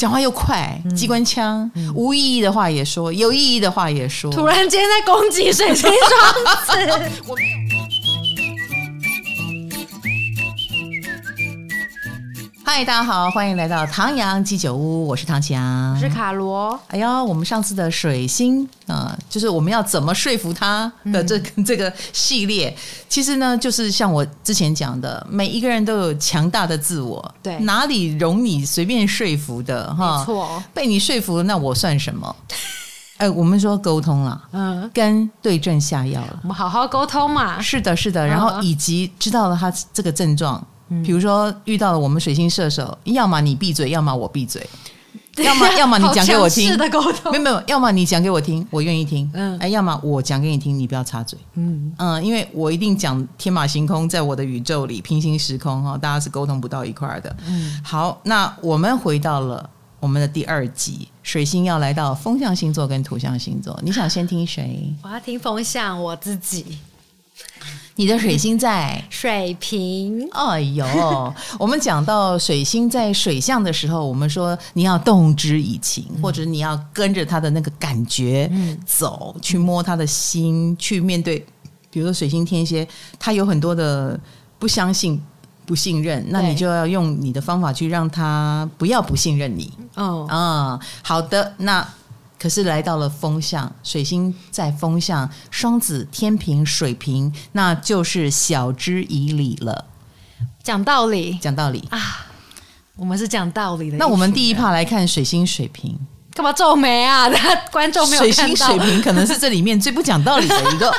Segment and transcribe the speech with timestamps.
[0.00, 4.32] 讲话又快，机关枪，嗯、无意义的话也说，有意义的话也说。
[4.32, 7.12] 突然间在攻击水晶双子。
[12.72, 16.78] 嗨，大家好，欢迎来到唐阳鸡酒屋，我是唐綺阳，我是卡罗。
[16.86, 22.72] 哎呀，我们上次的水星啊、呃，就是我们要怎么说服他的这、嗯、 这个系列，
[23.08, 30.18] 其实呢，就是像我之前讲的，每一个人都有强大的自我，对，哪里容你随便说服的哈？
[30.20, 32.36] 没错，被你说服了，那我算什么？
[33.18, 37.60] 哎，我们说沟通了，嗯，跟对症下药了，我们好好沟通嘛。
[37.60, 40.64] 是的，是的，然后以及知道了他这个症状。
[41.04, 44.68] 比如说遇到了我们水星射手，要么你闭嘴，要么我闭嘴，
[45.36, 51.92] 要么 要么你讲给我听，的沟通，没有没有，要么你讲给我听，我愿意听，嗯，哎，要么我讲给你听，你不要插嘴，嗯。
[51.98, 64.92] 嗯，因为我一定讲天马行空，在我的宇宙里平行时空哈，大家是沟通不到一块的，嗯，好，那我们回到了我们的第二集，水星要来到风象星座跟土象星座，你想先听谁？
[65.02, 66.78] 我要听风象，我自己。
[68.00, 70.26] 你的水星在水瓶。
[70.32, 70.86] 哎呦，
[71.60, 78.50] 我们讲到水星在水象的时候，我们说你要动之以情，嗯、或者你要跟着他的那个感觉
[78.86, 81.44] 走，嗯、去摸他的心，去面对。
[81.90, 84.18] 比如说水星天蝎，他有很多的
[84.58, 85.20] 不相信、
[85.66, 89.70] 不信任，那你就要用你的方法去让他不要不信任你。
[89.96, 91.86] 哦，啊，好的，那。
[92.40, 99.84] 可是来到了风象，水星在风象，双子、天平、水瓶，那就是晓之以理了。
[100.62, 102.26] 讲道理，讲道理啊！
[102.96, 103.98] 我们是讲道理的。
[103.98, 105.98] 那我们第一趴来看水星水瓶，
[106.32, 107.28] 干嘛皱眉啊？
[107.70, 108.34] 观众没有看到。
[108.34, 110.94] 水星水瓶可能是这里面最不讲道理的一个，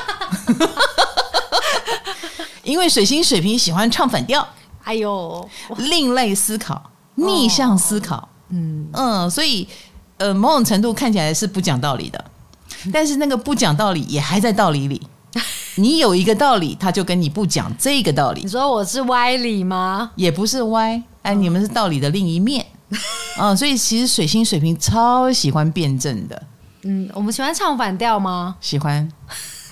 [2.62, 4.48] 因为水星水瓶喜欢唱反调，
[4.84, 9.68] 哎呦，另类思考，逆向思考，哦、嗯嗯，所以。
[10.22, 12.24] 呃，某种程度看起来是不讲道理的，
[12.94, 15.02] 但是那个不讲道理也还在道理里。
[15.76, 18.42] 你有一个道理，他就跟你不讲这个道理。
[18.42, 20.12] 你说我是歪理吗？
[20.16, 22.66] 也不是歪，哎，你们是道理的另一面。
[23.40, 26.44] 嗯， 所以其实水星水平超喜欢辩证的。
[26.84, 28.58] 嗯，我们喜欢唱反调吗？
[28.62, 29.10] 喜欢。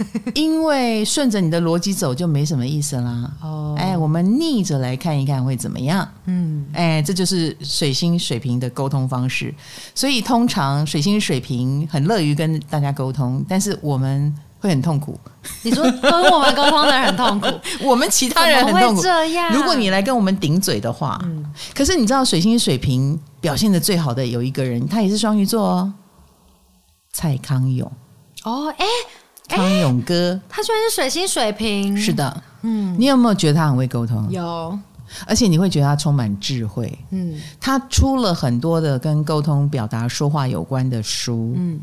[0.36, 3.32] 因为顺着你的逻辑走就没什么意思啦。
[3.42, 6.08] 哦，哎，我们逆着来看一看会怎么样？
[6.26, 9.54] 嗯，哎，这就是水星水平的沟通方式。
[9.94, 15.20] 所以通常水星水平很乐于跟大家沟通，但是我们会很痛苦。
[15.64, 17.48] 你说跟我们沟通的人很痛苦，
[17.84, 19.02] 我们其他人很痛苦。
[19.02, 25.94] 这样，如果你来跟我们顶嘴的话，嗯，可是你知道水星水平表现的最好的有一个人，他也是双鱼座哦，
[27.12, 27.92] 蔡康永。
[28.44, 28.86] 哦，哎。
[29.50, 34.26] 康永哥，他居然是水星水瓶，是的，嗯，你有没有觉得他很会沟通？
[34.30, 34.78] 有，
[35.26, 41.80] 而且你会觉得他充满智慧，嗯，他出了很多的跟沟通、表达、说话有关的书，嗯，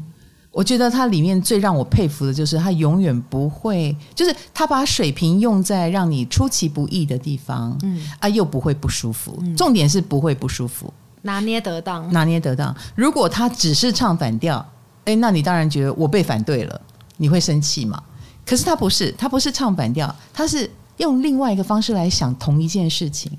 [0.53, 8.01] 我觉得他里面最让我佩服的就是他永远不会，就是他把水平用在让你出其不意的地方，嗯。
[8.21, 12.75] 啊，又不会不舒服，嗯，重点是不会不舒服，拿捏得当，拿捏得当。
[12.95, 14.65] 如果他只是唱反调，
[15.05, 16.81] 哎，那你当然觉得我被反对了。
[17.17, 18.03] 你会生气吗？
[18.45, 23.31] 可是他不是，他不是唱反调，他是用另外一个方式来想同一件事情。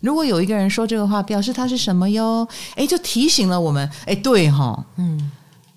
[0.00, 2.46] 如果有一个人说这个话，表示他是什么哟？
[2.76, 3.90] 诶，就提醒了我们。
[4.06, 5.30] 诶，对哈，嗯。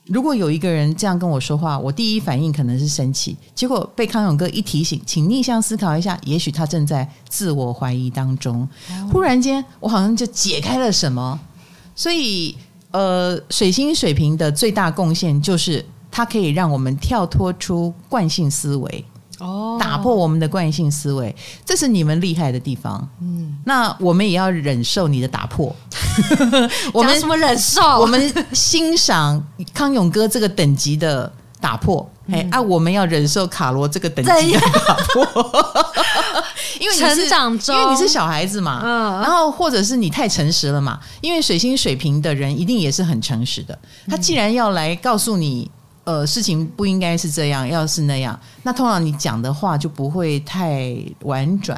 [0.05, 8.67] 如果有一个人这样跟我说话，我第一反应可能是生气，结果被康永哥一提醒，请逆向思考一下，也许他正在自我怀疑当中。
[9.11, 11.39] 忽然间，我好像就解开了什么。
[11.95, 12.55] 所以，
[12.91, 15.83] 呃，水星水瓶的最大贡献就是。
[16.15, 19.05] 它可以让我们跳脱出惯性思维，
[19.39, 23.05] 哦，打破我们的惯性思维，这是你们厉害的地方。
[23.19, 25.75] 嗯，那我们也要忍受你的打破。
[26.93, 27.81] 我们什么忍受？
[27.99, 32.09] 我们欣赏康永哥这个等级的打破。
[32.31, 35.27] 哎、嗯，啊，我们要忍受卡罗这个等级的打破。
[36.79, 38.81] 因为你是成长中，因为你是小孩子嘛。
[38.85, 40.97] 嗯，然后或者是你太诚实了嘛。
[41.19, 43.77] 因为水星水瓶的人一定也是很诚实的。
[44.07, 45.69] 他既然要来告诉你。
[46.05, 51.75] 呃，事情不应该是这样，要是那样，那通常你讲的话就不会太婉转，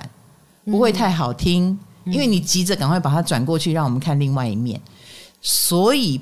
[0.66, 1.70] 不会太好听，
[2.04, 4.80] 嗯、因为你急着赶快把它转过去，让我们看另外一面，
[5.42, 6.20] 所以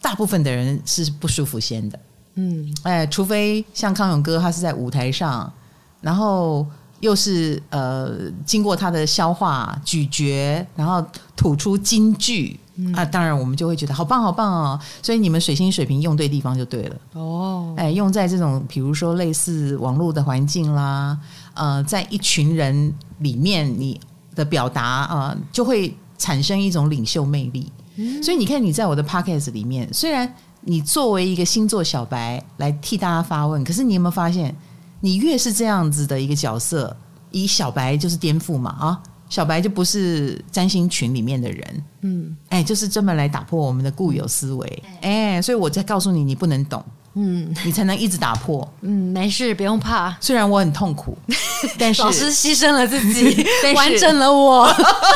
[0.00, 1.98] 大部分的人是不舒服先的。
[2.36, 5.52] 嗯，哎，除非像康永哥，他是在舞台上，
[6.00, 6.66] 然后
[7.00, 11.06] 又是呃经过他的消化咀嚼，然后
[11.36, 12.58] 吐出金句。
[12.84, 16.96] 嗯、啊，当然我们就会觉得好棒好棒哦，所以你们水星水平用对地方就对了。
[17.14, 17.74] 哦。
[17.76, 21.18] 哎，用在这种比如说类似网络的环境啦，
[21.54, 24.00] 呃，在一群人里面，你
[24.34, 27.70] 的表达啊、呃，就会产生一种领袖魅力。
[27.96, 30.32] 嗯、所以你看，你在我的 podcast 里面，虽然
[30.62, 34.54] 你作为一个星座小白来替大家发问，可是你有没有发现，
[35.00, 36.96] 你越是这样子的一个角色，
[37.30, 39.02] 以小白就是颠覆嘛啊，
[39.32, 46.84] 小白就不是占星群里面的人，嗯，哎，就是专门来打破我们的固有思维，哎，所以我在告诉你，你不能懂。
[47.14, 48.70] 嗯，你才能一直打破。
[48.82, 50.14] 嗯，没事，不用怕。
[50.20, 51.16] 虽然我很痛苦，
[51.78, 53.42] 但是老师牺牲了自己，
[53.74, 54.70] 完整了我。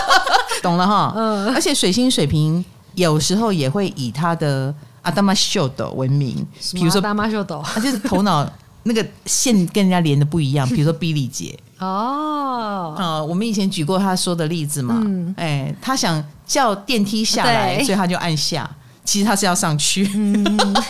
[0.62, 1.12] 懂了哈。
[1.14, 2.64] 嗯，而且水星水瓶
[2.94, 6.36] 有时候也会以他的阿达玛秀斗闻名，
[6.72, 8.50] 比如说阿达玛秀斗，他就是头脑
[8.84, 10.66] 那个线跟人家连的不一样。
[10.70, 15.00] 比如说比利姐哦，啊，我们以前举过他说的例子嘛。
[15.04, 18.68] 嗯，哎，他想叫电梯下来，所以他就按下，
[19.04, 20.10] 其实他是要上去。
[20.14, 20.74] 嗯。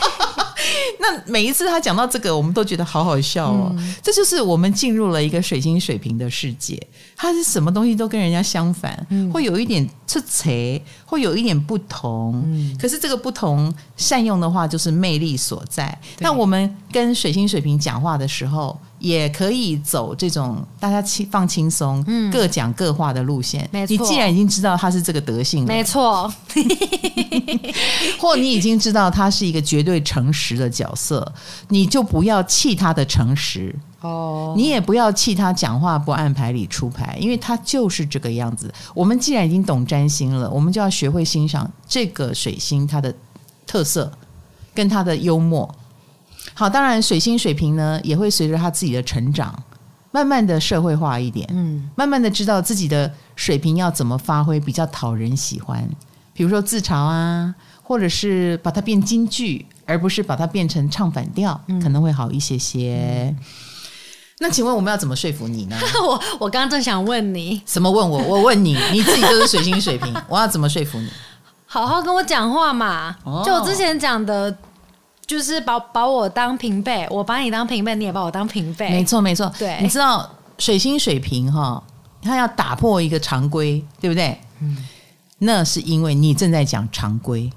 [0.98, 3.72] 那每一次他讲到这个，我们都觉得好好笑哦。
[3.76, 6.80] 嗯、这就是我们进入了一个水星水平的世界，
[7.14, 12.42] 他是什么东西都跟人家相反，嗯、会有一点出彩，会有一点不同。
[12.46, 15.96] 嗯、可是这个不同善用的话，就是魅力所在。
[16.18, 23.68] 那我们跟水星水平讲话的时候，也可以走这种大家轻放轻松，嗯、各讲各话的路线。
[23.72, 26.32] 没错，你既然已经知道他是这个德性了，没错，
[28.18, 31.32] 或你已经知道他是一个绝对诚实的角色，
[31.68, 38.72] 你就不要气他的诚实哦，你也不要气他讲话不按牌理出牌，因为他就是这个样子。
[38.94, 43.14] 我们既然已经懂占星了，我们就要学会欣赏这个水星它的
[43.66, 44.10] 特色
[44.74, 45.72] 跟它的幽默。
[46.58, 49.54] 好，当然水星水平呢也会随着他自己的成长，
[50.10, 55.86] 慢慢的社会化一点，嗯，慢慢的知道自己的水平要怎么发挥比较讨人喜欢，
[56.32, 63.26] 比如说自嘲啊，或者是把它变京剧，而不是把它变成唱反调，嗯、可能会好一些些。
[63.28, 63.38] 嗯、
[64.38, 65.76] 那请问我们要怎么说服你呢？
[66.08, 68.18] 我我刚刚正想问你，什么问我？
[68.22, 71.10] 我问你，你自己就是水星水平，我要怎么说服你？
[71.66, 74.56] 好好跟我讲话嘛，哦、就我之前讲的。
[75.26, 78.88] 就是把把我当平辈，我把你当平辈，你也把我当平辈。
[78.90, 79.52] 没错，没错。
[79.58, 81.82] 对，你知道水星水平哈，
[82.22, 84.38] 他要打破一个常规，对不对？
[84.60, 84.76] 嗯，
[85.38, 87.50] 那是因为你正在讲常规，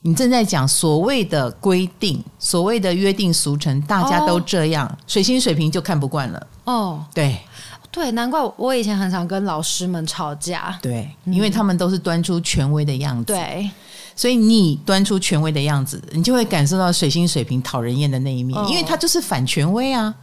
[0.00, 4.86] 你正在讲所谓的规定，所谓的约定俗成，大家都这样。
[4.86, 6.46] 哦、水星水平就看不惯了。
[6.64, 7.38] 哦，对
[7.92, 10.78] 对，难怪我以前很常跟老师们吵架。
[10.80, 13.32] 对，因为他们都是端出权威的样子。
[13.32, 13.70] 对。
[14.16, 20.14] 所以你端出权威的样子，你就会感受到水星水平讨人厌的那一面，因为他就是反权威啊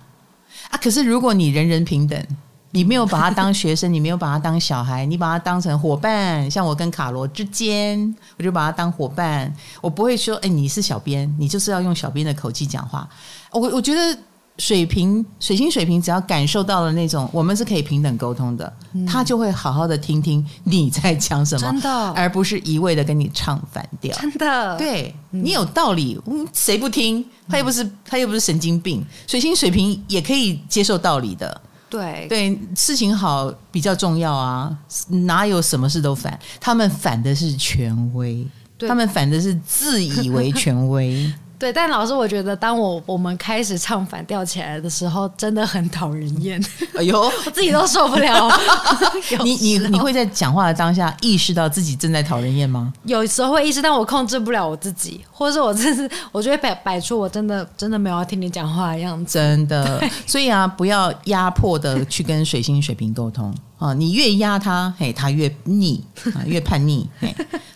[0.69, 0.77] 啊！
[0.81, 2.23] 可是如果你人人平等，
[2.71, 13.07] 你没有把他当学生，你没有把他当小孩，你把他当成伙伴，像我跟卡罗之间，我就把他当伙伴，我不会说，哎，你是小编，你就是要用小编的口气讲话。
[13.51, 14.17] 我我觉得。
[14.61, 24.15] 水平、水星、水平，只要感受到了那种，我们是可以平等沟通的，嗯、他就会好好的听听你在讲什么，真的，而不是一味的跟你唱反调。
[24.19, 26.21] 真的，对、嗯、你有道理，
[26.53, 27.25] 谁不听？
[27.49, 29.03] 他又不是他又不是神经病。
[29.25, 31.59] 水星、水平也可以接受道理的，
[31.89, 34.77] 对对，事情好比较重要啊，
[35.25, 36.39] 哪有什么事都反？
[36.59, 38.47] 他们反的是权威，
[38.77, 41.33] 他们反的是自以为权威。
[41.61, 46.59] 对，但老师，我觉得当我我们开始唱反调起来的时候，真的很讨人厌。
[46.95, 48.49] 哎呦， 我自己都受不了。
[49.43, 52.91] 你你 你会在讲话的当下意识到自己正在讨人厌吗？
[53.03, 59.37] 有时候会意识，但我控制不了我自己，或者是我真是，我就会摆摆出我真的真的没有要听你讲话的样子。
[59.37, 66.03] 真的，所以啊，不要压迫的去跟水星水平沟通啊，你越压他，嘿，他越逆
[66.33, 67.07] 啊，越叛逆。
[67.19, 67.31] 嘿，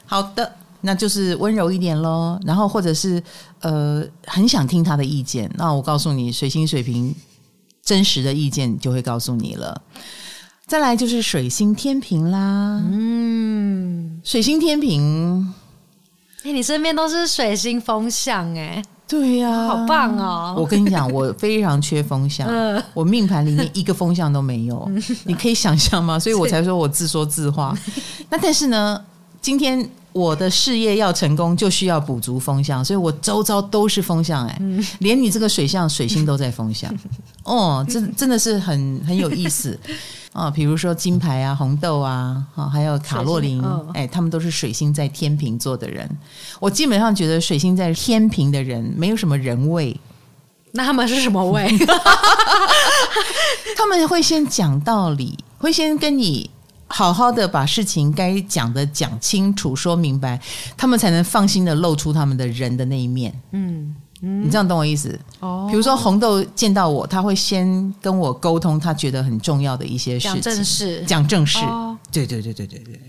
[0.08, 0.52] 好的。
[0.86, 3.22] 那就是温柔一点喽，然后或者是
[3.60, 7.14] 呃很想听他的意见，那我告诉你，水星水瓶
[7.84, 9.82] 真实的意见就会告诉你了。
[10.68, 15.54] 再来就是水星天平啦，嗯，水星天平，
[16.44, 20.56] 哎，你身边都是水星风向哎，对呀、啊，好棒哦！
[20.58, 24.92] 我跟你讲，我非常缺风象，呃、 我命盘里面一个风向都没有，
[25.26, 26.18] 你可以想象吗？
[26.18, 27.78] 所以我才说我自说自话。
[28.30, 29.00] 那但是呢，
[29.46, 29.88] 今天。
[30.12, 36.90] 我的事业要成功，就需要补足风向，所以我周遭都是风象哎，嗯、连你这个水象水星都在风向，
[37.44, 39.78] 哦，真真的是很很有意思
[40.32, 40.52] 啊、 哦。
[40.52, 46.10] 比如说金牌啊、红豆啊，还有卡洛琳，哦、哎，他们都是水星在天秤座的人。
[46.62, 50.00] 我基本上觉得水星在天平的人没有什么人味，
[50.72, 51.70] 那他们是什么味？
[53.76, 56.50] 他们会先讲道理，会先跟你。
[56.88, 60.40] 好好的把事情该讲的讲清楚、说明白，
[60.78, 63.34] 他们才能放心的露出他们的人的那一面。
[63.52, 65.20] 嗯，你这样懂我意思？
[65.40, 71.60] 哦，比如说红豆见到我，他会先跟我沟通，他觉得很重要的一些事情，讲正事，讲正事。
[71.66, 73.02] 哦，对对对对对对。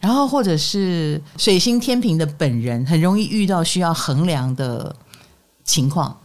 [0.00, 4.94] 然后或者是水星天平的本人，很容易遇到需要衡量的
[5.64, 6.16] 情况，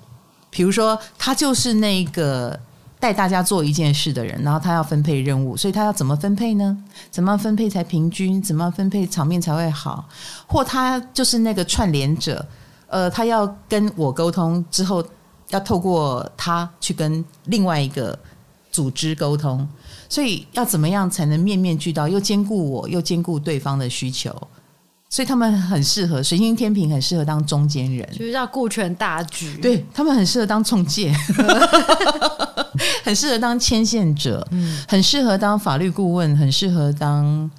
[0.50, 2.58] 比如说他就是那个
[3.01, 6.77] 带大家做一件事的人，然后他要分配任务，所以他要怎么分配呢？
[7.10, 8.39] 怎么分配才平均？
[8.39, 10.08] 怎么分配场面才会好？
[10.46, 12.46] 或他就是那个串联者。
[12.88, 15.03] 呃，他要跟我沟通之后，
[15.50, 18.17] 要透过他去跟另外一个
[18.72, 19.67] 组织沟通，
[20.08, 24.29] 所以要怎么样才能面面俱到，又兼顾我又兼顾对方的需求？
[25.12, 29.56] 所以他们很适合水星天平，很适合当中间人，就是要顾全大局。
[29.62, 31.13] 对，他们很适合当中介，
[33.06, 37.51] 很适合当牵线者，嗯很适合当法律顾问，很适合当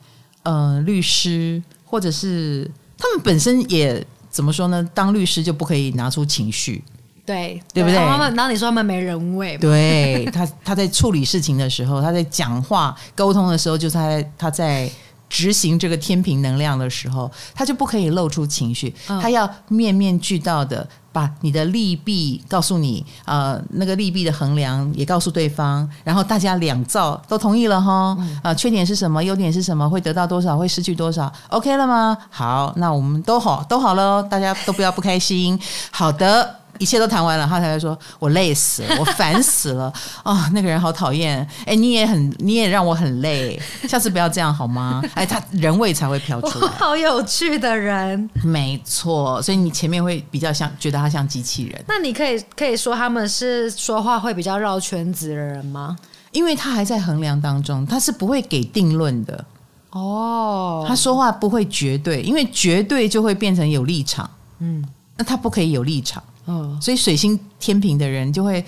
[0.43, 2.69] 呃律师，或者是
[2.99, 4.05] 他们本身也。
[4.33, 4.83] 怎么说呢？
[4.95, 6.83] 当律师就不可以拿出情绪，
[7.27, 7.99] 对对不对？
[7.99, 14.91] 他们，然后你说他们没人味，对他他在处理事情的时候，他在讲话沟通的时候，就是他在他在
[15.33, 20.87] 执行这个天平能量的时候，他就不可以露出情绪，嗯、他要面面俱到的。
[21.15, 32.17] 把你的利弊告诉你，呃，那个利弊的衡量也告诉对方，然后大家两造都同意了哈，啊、缺点是什么，优点是什么，会得到多少，会失去多少，OK 了吗？
[32.31, 35.61] 好，那我们都好，都好了，大家都不要不开心，
[35.91, 36.62] 好的。
[36.79, 39.85] 一切都谈完了，他才会说：“我累死了，我烦死了
[40.23, 40.51] 啊、 哦！
[40.53, 41.47] 那个人好讨厌。
[41.67, 43.61] 哎，你也很，你也让我很累。
[43.89, 45.03] 下次不要这样好吗？
[45.15, 46.69] 哎，他人味才会飘出来。
[46.73, 49.41] 好有趣的人，没错。
[49.43, 51.85] 所以你前面会比较像，觉得他像机器人。
[51.87, 55.97] 那你可以可以说他们是说话会比较绕圈子的人吗？
[56.33, 59.45] 因为他还在衡量当中，他是不会给定论的。
[59.91, 64.29] 哦，他说话不会绝对，因为绝对就会变成有立场。
[64.61, 64.83] 嗯，
[65.17, 68.65] 那他不可以有立场。”哦，所以水星天平的人就会，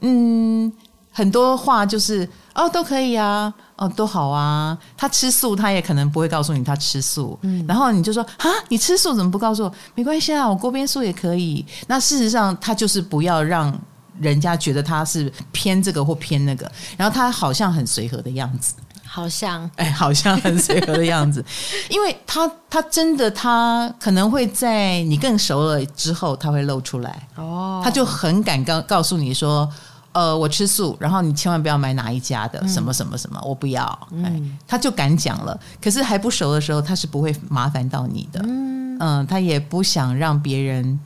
[0.00, 0.72] 嗯，
[1.10, 4.78] 很多话就是哦都可以啊，哦都好啊。
[4.96, 7.36] 他吃素，他也可能不会告诉你他吃素。
[7.42, 9.74] 嗯，然后你就说啊，你吃素怎么不告诉我？
[9.96, 11.66] 没关系啊，我锅边素也可以。
[11.88, 13.76] 那事实上，他就是不要让
[14.20, 18.74] 人家觉得他是偏这个或偏那个，然后他好像很随和的样子。
[19.16, 19.68] 好像。
[19.76, 21.42] 哎，好像很随和的样子，
[21.88, 27.28] 因为他他真的他可能会在你更熟了之后，他会露出来。
[27.36, 29.66] 哦，他就很敢告告诉你说，
[30.12, 33.82] 呃，我吃素，然后你千万不要买哪一家的，什么什么什么，我不要，
[34.22, 35.58] 哎、嗯，他就敢讲了。
[35.82, 41.00] 可是还不熟的时候，他是不会麻烦到你的，嗯，嗯，他也不想让别人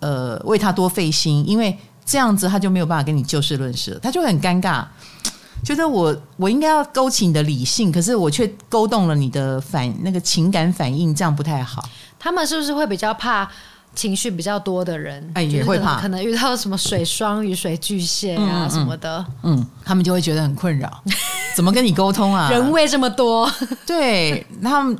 [0.00, 4.84] 呃为他多费心，因为这样子他就没有办法跟你就事论事了，他就很尴尬。
[5.62, 11.88] 觉得我我应该要勾起你的理性，可是我却勾动了你的反那个情感反应，这样不太好。
[12.18, 13.48] 他们是不是会比较怕
[13.94, 15.30] 情绪比较多的人？
[15.34, 21.02] 哎，也会怕，可能遇到什么水双鱼、水巨蟹啊什么的，嗯，嗯，他们就会觉得很困扰，
[21.54, 22.50] 怎么跟你沟通啊？
[22.50, 23.50] 人味这么多，
[23.86, 24.98] 对，他们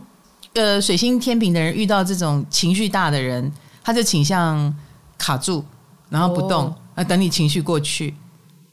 [0.54, 3.50] 呃，水星天平的人遇到这种情绪大的人，
[3.82, 4.72] 他就倾向
[5.16, 5.64] 卡住，
[6.08, 8.14] 然后不动，啊、哦，等你情绪过去，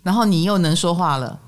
[0.04, 1.40] 然后你又能说话了。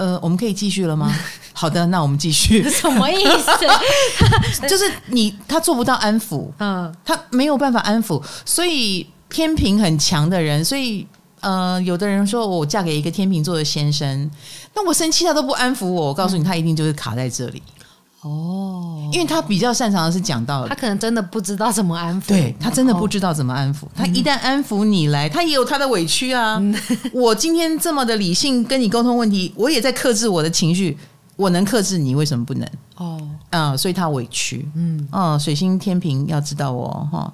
[0.00, 1.14] 呃，我们可以继续了吗？
[1.52, 2.62] 好的，那我们继续。
[2.70, 4.64] 什么意思？
[4.66, 11.06] 就是你他做不到安抚，嗯，他没有办法安抚，所以天平很强的人，所以
[11.40, 14.30] 呃，有的人说我嫁给一个天秤座的先生，
[14.74, 17.62] 那我生气他都不安抚我，我告诉你，他一定就是卡在这里。
[18.22, 23.84] 哦，因为他比较擅长的是讲道理，他可能真的不知道怎么安抚，对，他真的不知道怎么安抚。
[23.94, 26.56] 他一旦安抚你来，他也有他的委屈啊。
[26.60, 26.74] 嗯、
[27.14, 30.98] 我今天这么的理性跟你沟通问题，我也在克制我的情绪，
[31.36, 32.68] 我能克制你，为什么不能？
[32.96, 33.18] 哦，
[33.50, 34.68] 啊，所以他委屈。
[34.74, 37.32] 嗯，哦，水星天平要知道哦，哈，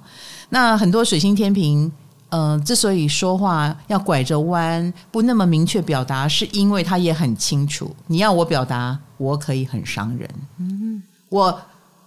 [0.49, 1.91] 那很多水星天秤。
[2.29, 10.29] 嗯、呃，之所以说话要拐着弯，不那么明确表达，是因为他也很清楚，你要我表达，我可以很伤人。
[10.57, 11.61] 嗯，我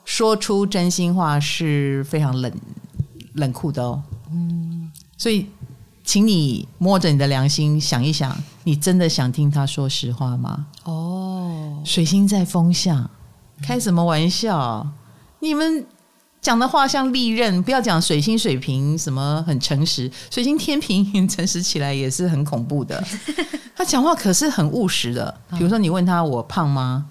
[0.05, 2.53] 说出真心话是非常冷
[3.35, 4.03] 冷酷的哦。
[4.31, 5.47] 嗯，所以，
[6.05, 10.67] 请你摸着你的良心想一想，你真的想听他说实话吗？
[10.85, 13.11] 哦，水星在风向，
[13.63, 14.81] 开什么玩笑？
[14.85, 14.93] 嗯、
[15.39, 15.87] 你们。
[16.43, 23.03] 讲的话像利刃，不要讲水星水平什么很诚实，水星天平 诚实起来也是很恐怖的。
[23.77, 27.05] 他讲话可是很务实的，比如说你问他我胖吗？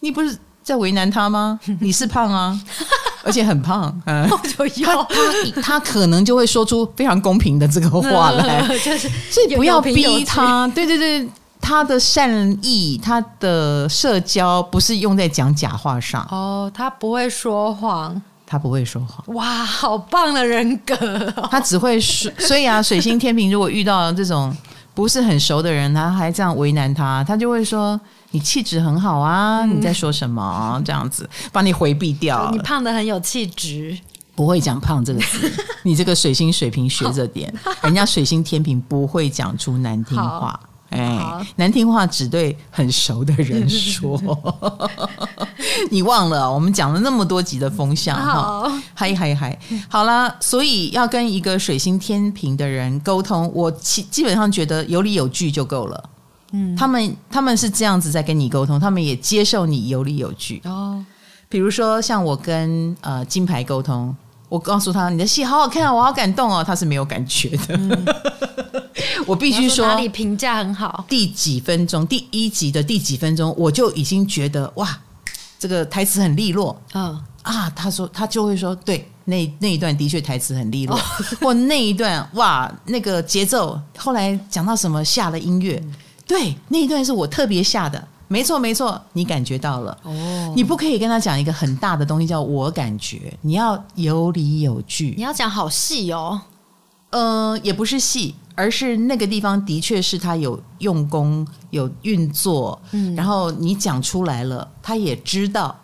[0.00, 1.58] 你不是在为难他吗？
[1.80, 2.60] 你是胖啊，
[3.22, 4.00] 而且很胖。
[4.06, 10.66] 嗯，他他他可能就会说出非常公平的这个话来，就是所以不要逼他。
[10.68, 11.28] 对对对，
[11.60, 16.26] 他的善意，他的社交不是用在讲假话上。
[16.30, 18.20] 哦，他不会说谎。
[18.50, 19.36] 他不会说谎。
[19.36, 20.96] 哇，好棒的人格
[21.36, 21.46] 哦！
[21.52, 24.52] 他只会说，所以啊，水星天平如果遇到这种
[24.92, 27.98] 不是很熟的人，他还这样为难他，他就会说
[28.32, 32.50] ：“你气质很好啊，你在说什么？”这样子把你回避掉。
[32.50, 33.96] 你胖的很有气质，
[34.34, 35.52] 不会讲胖这个字。
[35.84, 37.54] 你这个水星水平学着点，
[37.84, 40.58] 人家水星天平不会讲出难听话。
[40.90, 44.20] 哎，好难听话只对很熟的人说。
[45.90, 56.04] 你忘了，我们讲了那么多集的风向哈，嗨嗨嗨，好啦，所以要跟一个水星天平的人沟通，我基基本上觉得有理有据就够了。
[56.52, 61.04] 嗯，他们他们是这样子在跟你沟通，他们也接受你有理有据哦。
[61.48, 64.14] 比如说像我跟呃金牌沟通，
[64.48, 67.76] 我告诉他你的戏好好看，我好感动哦，他是没有感觉的。
[67.76, 68.04] 嗯
[69.26, 71.04] 我必须说，哪里评价很好？
[71.08, 74.98] 第几分钟，第一集的第几分钟，我就已经觉得哇，
[75.60, 76.76] 这个台词很利落。
[76.94, 81.00] 嗯啊，他说他就会说，对，那那一段的确台词很利落，哦、
[81.40, 85.94] 或那一段哇，那个节奏，后来讲到什么下了音乐，嗯、
[86.26, 90.52] 对，那一段是我特别下的，没错没错，你感觉到了哦。
[90.54, 96.38] 你不可以跟他讲一个很大的东西，叫我感觉，你要有理有据，你要讲好细哦。
[97.10, 98.34] 嗯、呃，也不是细。
[98.60, 105.74] 而是那个地方的确是他有用功有运作，嗯，然后你讲出来了，他也知道，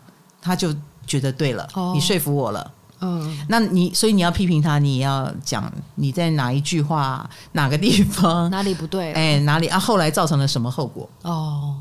[0.42, 0.74] 他就
[1.06, 8.48] 觉得对了，哦、你说服我了，嗯，那你所以你要批评他，你也要讲你在哪一句话哪个地方？
[8.52, 9.68] 哪里不对，哎，哪里？
[9.68, 9.78] 啊？
[9.78, 11.08] 后来造成了什么后果？
[11.22, 11.76] 哦，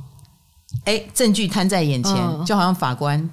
[0.85, 3.29] 哎，证据摊在眼前，嗯、就好像法官，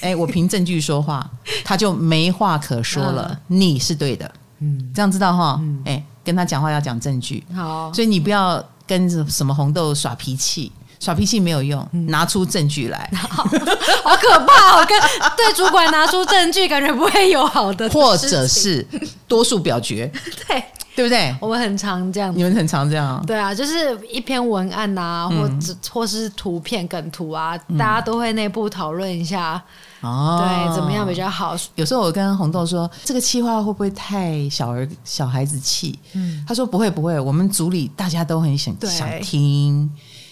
[0.00, 1.28] 哎，我凭证据说话，
[1.64, 6.04] 他就没话可说了，嗯、你是对的，嗯，这样知道哈，嗯，哎。
[6.24, 14.86] 跟他讲话要讲证据，好，所以你不要跟什么红豆耍脾气，耍脾气没有用，拿出证据来， 好，好可怕哦！
[14.86, 14.98] 跟
[15.36, 18.86] 对主管拿出证据，感觉不会有好的，或者是
[19.26, 20.10] 多数表决，
[20.48, 20.62] 对。
[20.96, 21.34] 对不对？
[21.40, 23.24] 我们很常这样，你们很常这样。
[23.24, 29.62] 对啊，就是一篇文案啊，或者或是图片梗图啊，大家都会内部讨论一下。
[30.02, 31.56] 哦，对，怎么样比较好？
[31.74, 35.98] 有时候我跟红豆说，这个企划会不会太小儿小孩子气？
[36.14, 39.90] 嗯，他说不会不会，我们组里大家都很想想听。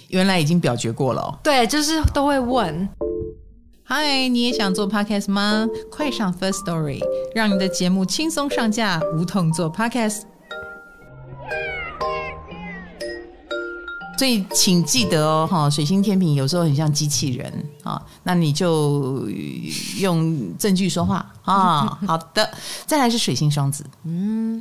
[0.08, 1.38] 原来已经表决过了。
[1.42, 2.88] 对，就是都会问。
[3.84, 5.66] 嗨，你也想做 podcast 吗？
[5.90, 7.00] 快上 First Story，
[7.34, 10.22] 让你的节目轻松上架，无痛做 podcast。
[14.18, 19.24] 所以，请记得哦，哈，水星天平有时候很像机器人啊，那你就
[19.98, 21.96] 用证据说话啊。
[22.04, 22.50] 好的，
[22.84, 24.60] 再来是水星双子，嗯，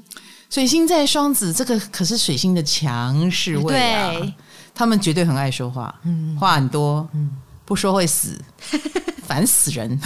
[0.51, 4.13] 水星在双子，这个可是水星的强势位啊，
[4.75, 7.31] 他们绝对很爱说话，嗯，话很多，嗯，
[7.65, 8.39] 不说会死。
[9.27, 9.99] 烦死人！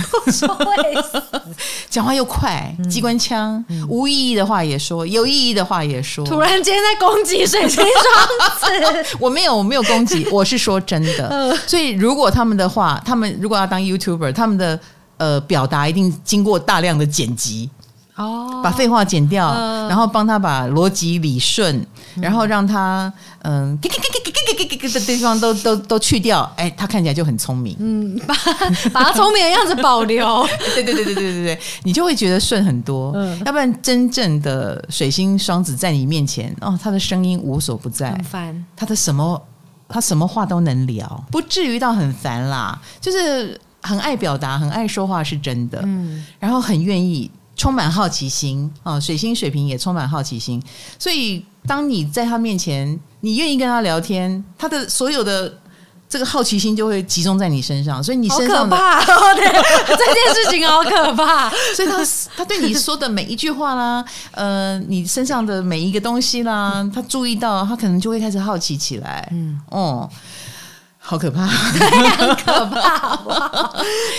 [1.90, 6.26] 讲话又快，机关枪，嗯、无意义的话也说，有意义的话也说。
[6.26, 11.56] 突然间在攻击水晶双子， 我没有，我没有攻击，我是说真的。
[11.68, 14.80] 所以如果他们的话，他们如果要当 YouTuber，他们的
[15.18, 17.70] 呃表达一定经过大量的剪辑。
[18.16, 21.76] 哦，把废话剪掉，呃、然后帮他把逻辑理顺，
[22.16, 23.12] 嗯、然后让他
[23.44, 27.76] 嗯，给给给给给给给给的地方都都都去掉，哎，他看起来就很聪明。
[27.80, 28.36] 嗯，把
[28.92, 30.46] 把他聪明的样子保留。
[30.76, 33.14] 对对对对对对对，你就会觉得顺很多。
[33.16, 38.66] 嗯，要不然真正的水星双子在你面前，哦，他的声音无所不在，很烦。
[38.76, 39.42] 他的什么，
[39.88, 45.80] 他什么话都能聊，不至于到很烦啦，就是很爱表达，很爱说话是真的。
[45.86, 47.32] 嗯，然后很愿意。
[47.62, 50.60] 充满好奇心啊，水星水平也充满好奇心，
[50.98, 55.54] 所以当你在他面前，你愿意跟他聊天，他的所有的
[56.10, 59.46] 这个好奇心就会集中在你身上，所以你身上的好可怕，对，
[59.86, 62.04] 这件事情好可怕， 所以他
[62.36, 70.10] 他对你说的每一句话啦，呃，你身上的每一个东西啦，他注意到，他可能就会开始好奇起来，嗯，哦。
[71.04, 73.18] 好可怕，对，很可怕，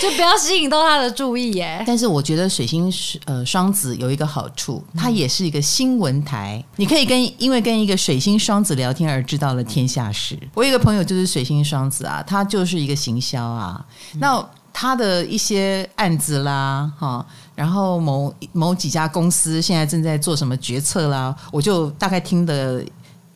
[0.01, 1.81] 就不要吸引到他的注意耶。
[1.87, 2.91] 但是我觉得水星
[3.25, 10.37] 呃双子有一个好处，它也是一个新闻台，嗯、你可以跟因为跟一个水星双子聊天而知道了天下事。
[10.53, 22.83] 我有一个朋友就是水星双子啊，他就是一个行销啊，嗯、那他的一些案子啦，哈，然后某某几家公司现在正在做什么决策啦，我就大概听得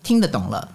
[0.04, 0.68] 听得懂了。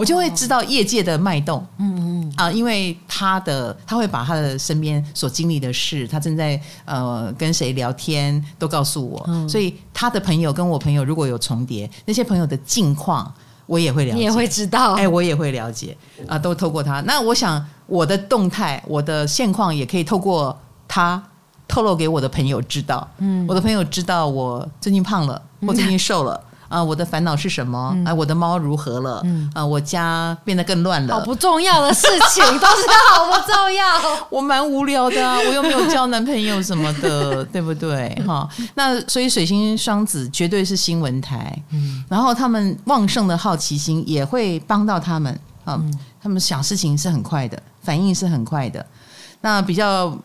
[0.00, 13.32] 哦，我就会知道业界的脉动，嗯嗯啊，因为他的他会把他的身边所经历的事，他正在呃跟谁聊天都告诉我，嗯、所以他的朋友跟我朋友如果有重叠，那些朋友的近况
[13.66, 15.96] 我也会了解，你也会知道，哎，我也会了解。
[16.26, 17.00] 啊，都透过他。
[17.02, 20.58] 那我想我的动态，我的现况也可以透过
[20.88, 21.22] 他
[21.68, 23.06] 透露给我的朋友知道。
[23.18, 26.40] 嗯，我的朋友知道我最近胖了，我最近瘦了。
[26.70, 27.92] 嗯啊，我的烦恼是什么？
[27.96, 29.20] 嗯、啊，我的猫如何了？
[29.24, 31.14] 嗯、啊，我家变得更乱了。
[31.18, 33.84] 好不重要的事情都是好不重要。
[34.30, 38.14] 我蛮无聊的啊，我又没有交男朋友什么的， 对不对？
[38.26, 41.60] 哈，那所以水星双子绝对是新闻台。
[41.70, 45.32] 嗯，然后他们旺盛的好奇心也会帮到他们
[45.64, 45.76] 啊。
[45.82, 48.84] 嗯、他们想事情是很快的，反应是很快的。
[49.40, 50.16] 那比较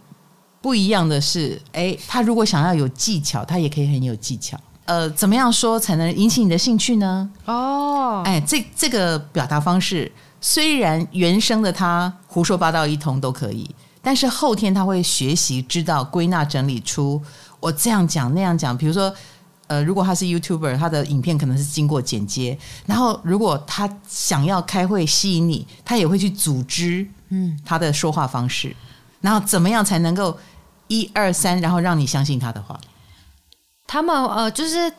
[0.61, 4.59] 不一样的是，哎，他如果想要有技巧，他也可以很有技巧。
[4.85, 7.29] 呃，怎么样说才能引起你的兴趣呢？
[7.45, 13.69] 哦，哎，这这个表达方式，虽然原生的他胡说八道一通都可以，
[14.03, 17.19] 但是后天他会学习知道归纳整理出
[17.59, 18.77] 我这样讲那样讲。
[18.77, 19.11] 比如说，
[19.65, 28.75] 呃，如果他是 YouTuber，他的影片可能是经过剪接，然后如果他想要开会吸引你，他也会去组织嗯他的说话方式，
[29.19, 30.37] 然后怎么样才能够
[30.87, 32.79] 一二三，然后让你相信他的话。
[33.87, 34.91] 他们呃，就是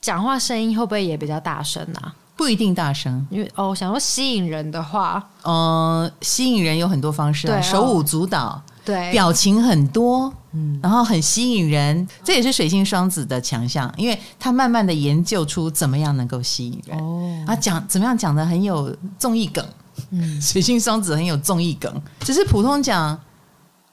[0.00, 2.14] 讲话声音会不会也比较大声啊？
[2.36, 16.98] 不一定大声，因为哦，想说吸引人的话，呃，吸引人有很多方式啊，对手舞足蹈，对，表情很多，嗯，然后很吸引人，这也是水星双子的强项，因为他慢慢的研究出怎么样能够吸引人。
[16.98, 19.64] 哦，啊，讲怎么样讲的很有综艺梗，
[20.10, 23.16] 嗯， 水星双子很有综艺梗，只是普通讲，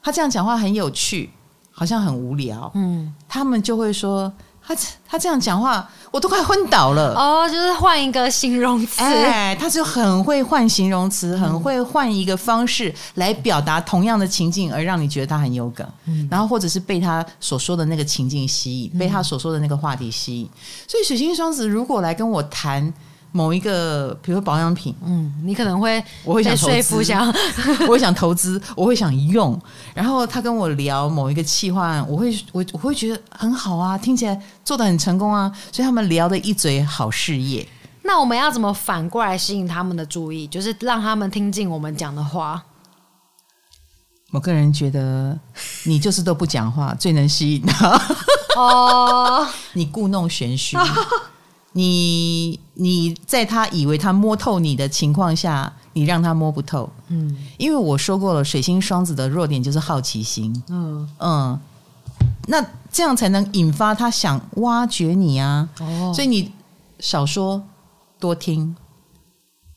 [0.02, 1.30] 他这样讲话很有趣。
[1.72, 4.32] 好像很无聊，嗯，他们就会说
[4.64, 4.76] 他
[5.08, 7.14] 他这样讲话，我都快昏倒了。
[7.14, 15.86] 哦，就是换一个形容词，哎，他就很会换形容词，很会换一个方式来表达同样的情境，而让你觉得他很有梗。
[16.04, 20.48] 嗯，然后或者是被他所说的那个情境吸引，被他所说的那个话题吸引。
[20.86, 22.92] 所以水星双子如果来跟我谈。
[23.32, 27.26] 某一个，比如说保养品，嗯，你可能会，我会想说服，想，
[27.82, 29.58] 我会想投资，我会想用。
[29.94, 37.66] 然后他跟我聊某一个企划，我会，我我会觉得很好啊，听起来做的很成功啊，所以他们聊的一嘴好事业。
[38.02, 42.62] 那我们要怎么反过来吸引他们的注意，就是让他们听进我们讲的话？
[44.32, 45.38] 我个人觉得，
[45.84, 48.00] 你就是都不讲话，最能吸引他。
[48.56, 50.76] 哦， 你故弄玄虚。
[51.72, 56.90] 你你在他以为他摸透你的情况下，你让他摸不透。
[57.08, 60.62] 嗯，因为我说过了，水星双子的弱点就是好奇心。
[60.68, 61.58] 嗯嗯，
[62.46, 65.68] 那这样才能引发他想挖掘你啊。
[65.80, 66.52] 哦，所以你
[67.00, 67.62] 少说
[68.20, 68.76] 多听，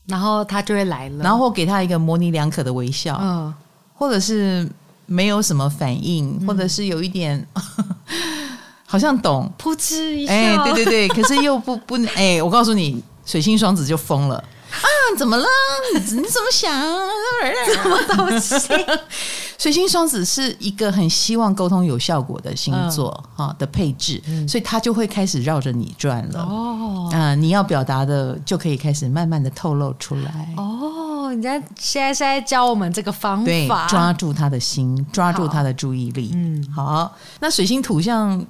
[0.06, 1.24] 然后他就会来了。
[1.24, 3.18] 然后给他一个模棱两可的微笑。
[3.20, 3.54] 嗯，
[3.94, 4.70] 或者是
[5.06, 7.46] 没有什么反应，或者是有一点。
[8.86, 14.86] 好像懂，噗嗤一下，哎，对对对， 可是又不不，哎，我告诉你，水星双子就疯了啊！
[15.18, 15.46] 怎么了？
[15.94, 16.72] 你怎么想？
[17.72, 18.54] 什么东西？
[19.58, 27.08] 水星双子是一个很希望沟通有效果的星座哈、嗯、的配置，嗯、所以他就会开始绕着你转了哦。
[27.12, 31.32] 啊，你要表达的就可以开始慢慢的透露出来哦。
[31.34, 36.32] 你在现在是在教我们这个方法，抓住他的心，抓住他的注意力。
[36.34, 38.44] 嗯，好，那水星土象。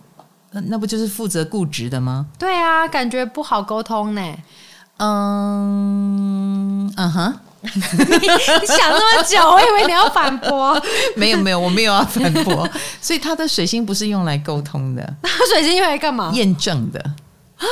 [0.50, 2.26] 那不就是负责固执的吗？
[2.38, 4.22] 对啊，感觉不好沟通呢。
[4.98, 7.68] 嗯嗯哼， 你
[8.66, 10.80] 想那么久，我以为你要反驳。
[11.16, 12.66] 没有没有，我没有要反驳。
[13.00, 16.30] 所以他的水星不是用来沟通的，他 水星用来干嘛？
[16.32, 17.04] 验证的
[17.56, 17.64] 啊。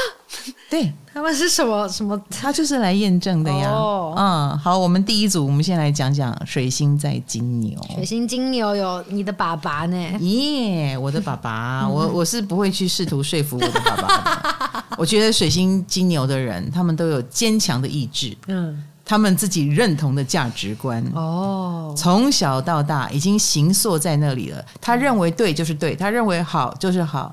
[0.69, 2.21] 对，他们是什么什么？
[2.29, 3.71] 他就是来验证的呀。
[3.71, 7.79] 哦，嗯，好，我们第一组，我们先来讲讲水星在金牛。
[7.95, 9.97] 水星金牛有你的爸爸呢？
[10.19, 14.85] 耶，yeah, 我的爸爸， 我我是不会去试图说服我的爸爸的。
[14.99, 24.65] 我觉得水星金牛的人，他们都有坚强的意志，嗯，他们自己认同的价值观，哦，从小到大已经形塑在那里了。
[24.81, 27.33] 他认为对就是对，他认为好就是好。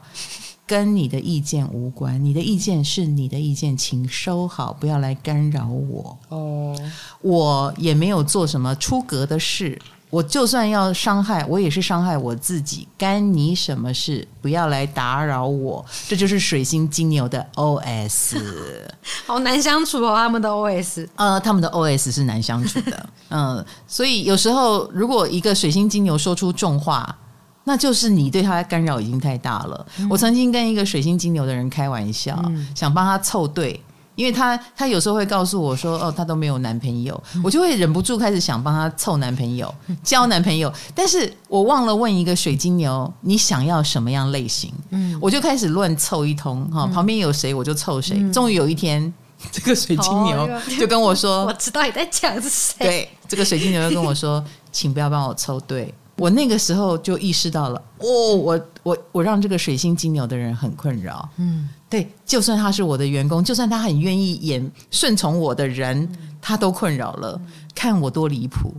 [0.72, 6.18] 跟你的意见无关，你的意见是你的意见，请收好，不要来干扰我。
[6.30, 6.74] 哦，
[7.20, 9.78] 我也没有做什么出格的事，
[10.10, 14.26] 我就算要伤害，我也是伤害我自己，干你什么事？
[14.42, 15.86] 不要来打扰我。
[16.08, 18.38] 这就是水星金牛的 OS，
[19.28, 27.18] 好难相处哦，他们的 OS，呃，他们的 OS 是难相处的，嗯，所以有时候如果一个水星金牛说出重话。
[27.63, 29.86] 那就是你对他的干扰已经太大了。
[30.00, 33.80] 嗯、我曾经跟一个水星金牛的人开玩笑，嗯、想帮他凑对，
[34.15, 37.24] 因为他他有时候会告诉我说：“哦，他都没有男朋友。
[37.36, 40.71] 嗯”我就会忍不住开始想帮他凑男朋友、交男朋友。
[40.93, 48.32] 但是我忘了问一个水晶牛：“你想要什么样类型？”嗯，我就开始乱凑一通哈，旁边有谁我就凑谁。
[48.32, 49.13] 终于有一天，
[49.52, 61.28] 这个水晶牛就跟我说：“我知道你在讲是谁。”对，这个水晶牛就跟我说：“请不要帮我凑对。”我那个时候就意识到了，哦，我我我让这个水星金牛的人很困扰。
[61.38, 66.08] 嗯，对，就算他是我的员工，就算他很愿意演顺从我的人，
[66.41, 67.39] 他都困扰了。
[67.74, 68.74] 看我多离谱！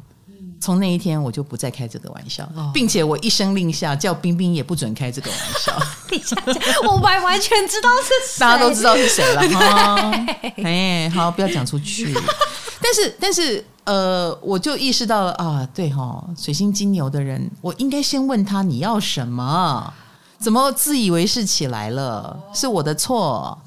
[0.61, 5.77] 从那一天我就不再开这个玩笑，并且我一声令下，叫冰冰也不准开这个玩笑。
[6.87, 10.27] 我完完全知道是谁，大家都知道是谁了哈。
[10.62, 12.16] 哎，好，不要讲出去。
[12.83, 13.64] 但是，但是。
[13.85, 19.92] 呃，我就意识到了啊，对哈、哦，水星金牛的人，我应该先问他你要什么？
[20.38, 22.38] 怎么自以为是起来了？
[22.55, 23.59] 是我的错，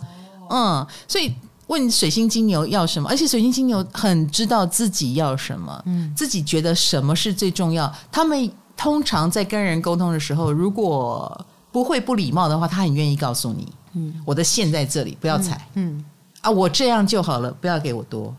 [0.49, 1.35] 嗯，所以
[1.67, 3.09] 问水星金牛要什么？
[3.09, 7.93] 而且水星金牛很知道自己要什么，嗯，自己觉得什么是最重要。
[8.09, 16.05] 他们通常在跟人沟通的时候，如果不会不礼貌的话，他很愿意告诉你，嗯，我的线在这里，不要踩，嗯，嗯
[16.39, 18.33] 啊，我这样就好了，不要给我多。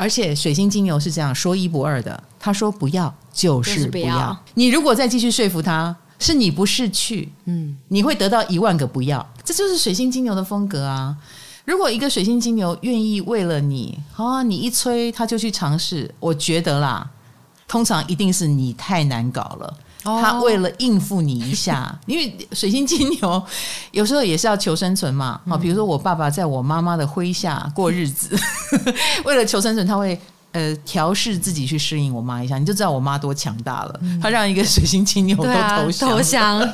[0.00, 4.04] 而且水星金牛是这样说一不二的，他说不要就是不要。
[4.04, 9.34] 不要你如果再继续说服他，是你不是去，嗯，你会得到一万个不要。
[9.44, 11.14] 这就是水星金牛的风格啊。
[11.66, 17.06] 如果一个水星金牛愿意为了你，啊，你一催他就去尝试，我觉得啦，
[17.68, 19.76] 通常一定是你太难搞了。
[20.02, 23.42] 他为了应付你一下， 因为水星金牛
[23.92, 25.40] 有时候也是要求生存嘛。
[25.48, 28.34] 啊，比如说我爸爸在我妈妈的麾下过日子，
[29.24, 30.18] 为了求生存，他会
[30.52, 34.00] 呃调试自己去适应我妈一下，你就知道我妈多强大了。
[34.22, 36.10] 他让一个水星金牛 都投降。
[36.10, 36.72] 投降。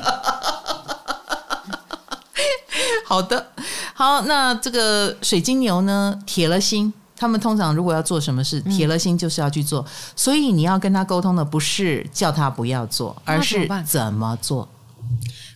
[3.05, 3.47] 好的，
[3.93, 6.93] 好，那这个水金牛呢，铁了心。
[7.17, 9.81] 他们通常如果要做什么事，铁了心就是要去做。
[9.81, 14.69] 嗯、所以你要跟他沟通的不是叫他不要做，而是怎么做。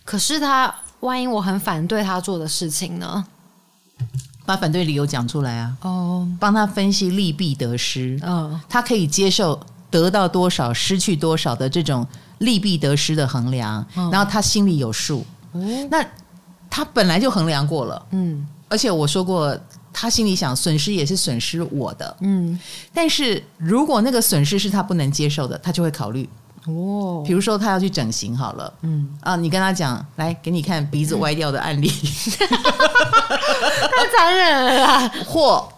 [0.04, 3.24] 可是他万一我很反对他做的事情呢？
[4.44, 5.76] 把反对理由讲出来啊！
[5.82, 8.18] 哦，帮他分析利弊得失。
[8.22, 12.04] 嗯、哦，他可以接受得到多少、失去多少的这种
[12.38, 15.24] 利弊得失的衡量，哦、然后他心里有数。
[15.52, 16.04] 哦，那
[16.68, 18.04] 他本来就衡量过了。
[18.10, 19.56] 嗯，而且我说过。
[19.92, 22.58] 他心里想，损失也是损失我的，嗯，
[22.94, 26.28] 但是如果那个损失是他不能接受的，他就会考虑。
[26.66, 29.08] 哦，比如说他要去整形好了，嗯。
[29.20, 32.48] 啊，你跟他讲，来给你看鼻子歪掉的案例，嗯、
[33.90, 35.68] 太残忍了啦， 或。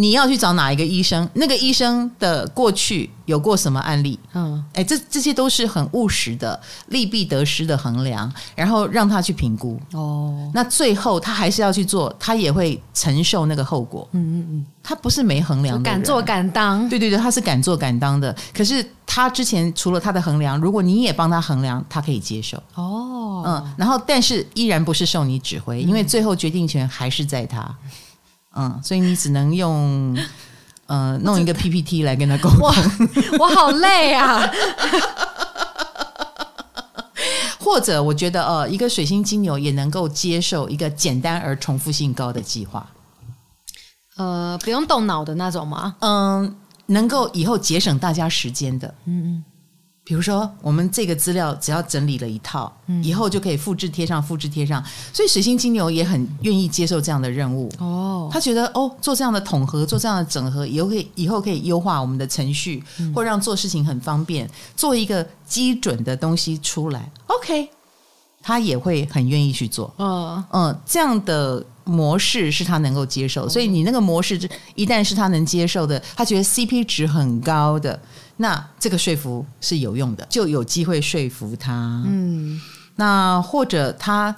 [0.00, 1.28] 你要去找哪一个医生？
[1.34, 4.18] 那个医生的过去有过什么案例？
[4.32, 9.78] 嗯，哎，这这些都是很务实的利弊得失的衡量，然后让他去评估。
[9.92, 14.08] 哦，那最后他还是要去做，他也会承受那个后果。
[14.12, 16.88] 嗯嗯嗯，他不是没衡量的，敢做敢当。
[16.88, 18.34] 对对对，他是敢做敢当的。
[18.54, 22.56] 可是他之前除了他的衡量，如果你也帮他衡量，他可以接受。
[22.74, 27.60] 哦，嗯，然后但是依然不是受你指挥，因为最后决定权还是在他。
[27.84, 27.90] 嗯，
[28.82, 30.16] 所以你只能用
[30.86, 32.60] 呃弄一个 PPT 来跟他沟通。
[33.38, 34.42] 我好累啊！
[37.58, 42.84] 或者我觉得呃，一个水星金牛也能够接受一个简单而重复性高的计划。
[44.16, 45.94] 呃，不用动脑的那种吗？
[46.00, 48.92] 嗯，能够以后节省大家时间的。
[49.04, 49.44] 嗯嗯。
[50.02, 54.82] 比如说，我们这个资料只要整理了一套，嗯、以后就可以复制贴上，复制贴上。
[55.12, 57.70] 所以水星金牛也很愿意接受这样的任务。
[57.78, 67.08] 哦，他觉得哦，做这样的统合，做这样的整合，以后可以以后可以优化我们的程序，嗯、或让做事情很方便，做一个基准的东西出来。
[67.26, 67.68] OK，
[68.42, 69.94] 他也会很愿意去做。
[69.98, 73.48] 嗯嗯，这样的模式是他能够接受。
[73.48, 74.40] 所以你那个模式，
[74.74, 78.00] 一旦是他能接受的，他觉得 CP 值很高的。
[78.40, 82.02] 那这个说服是有用的，就有机会说服他。
[82.06, 82.58] 嗯，
[82.96, 84.34] 那或者他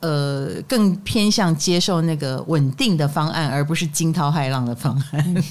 [0.00, 5.44] 呃更偏向接受那个稳定的方案，而不是惊涛骇浪的方案。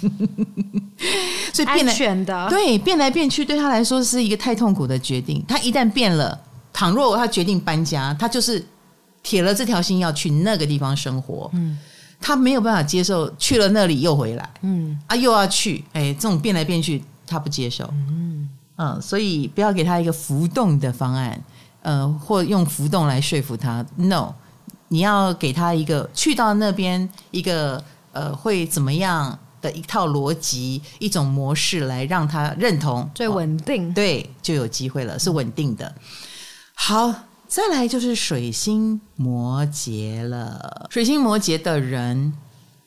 [1.51, 5.43] 所以变来安全的对变来变去对他来说是一个太痛苦的决定。
[5.47, 6.39] 他一旦变了，
[6.71, 8.63] 倘若他决定搬家，他就是
[9.23, 11.49] 铁了这条心要去那个地方生活。
[11.55, 11.75] 嗯，
[12.21, 14.47] 他没有办法接受去了那里又回来。
[14.61, 17.03] 嗯啊，又要去，哎，这种变来变去。
[17.29, 21.41] 他不接受，嗯嗯，所以不要给他一个浮动的方案，
[21.81, 23.85] 呃，或用浮动来说服他。
[23.95, 24.33] No，
[24.87, 35.93] 你要给他一个去到那边一个呃会怎么样的一套逻辑，一种模式来让他认同，最稳定，对，就有机会了，是稳定的。
[36.73, 37.13] 好，
[37.47, 40.87] 再来就是水星摩羯了。
[40.89, 42.33] 水星摩羯的人，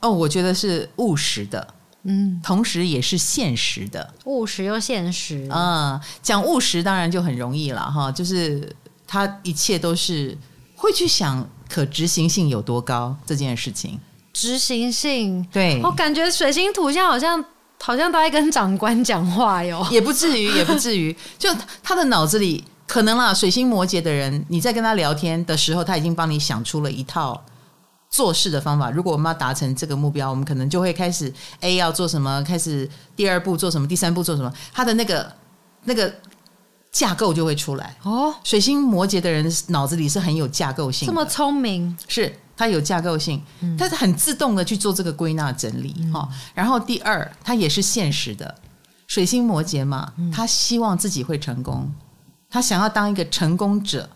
[0.01, 1.75] 哦，我觉得是务实的。
[2.05, 5.49] 嗯，同时也是现实的，务实又现实。
[5.51, 8.75] 嗯，讲务实当然就很容易了哈，就是
[9.07, 10.37] 他一切都是
[10.75, 14.01] 会去想可执行性有多高这件事情。
[14.33, 17.45] 执行性，对，我感觉水星土象好像
[17.81, 19.87] 好像都在跟长官讲话哟。
[19.91, 21.15] 也不至于，也不至于。
[21.39, 27.41] 就他的脑子里可能啦，水星摩羯的人，你在跟他聊天的时候，他已经帮你想出了一套
[28.13, 28.93] 做事的方法。
[28.93, 34.55] 如果我们要达成这个目标，我们可能就会开始 A 要做什么，开始第二步做什么，第三步做什么。
[34.73, 35.33] 他的那个
[35.83, 36.15] 那个。
[36.93, 38.35] 架构就会出来哦。
[38.45, 43.43] 水星摩羯的人脑子里是很有架构性，这么聪明，是他有架构性，
[43.79, 46.29] 他是很自动的去做这个归纳整理哈。
[46.53, 48.55] 然后第二，他也是现实的，
[49.07, 51.91] 水星摩羯嘛，他希望自己会成功，
[52.51, 54.07] 他想要当一个成功者，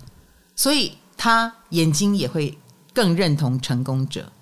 [0.55, 2.59] 所以他眼睛也会
[2.97, 4.33] 更认同成功者，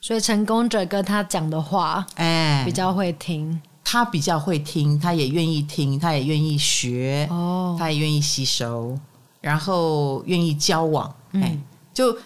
[0.00, 3.62] 所以成功者跟他讲的话，哎，比较会听。
[3.84, 8.98] 他比较会听，他也愿意听，他也愿意学，哦，他也愿意吸收，
[9.40, 11.08] 然后愿意交往。
[11.32, 11.62] 哎、嗯，
[11.94, 12.16] 就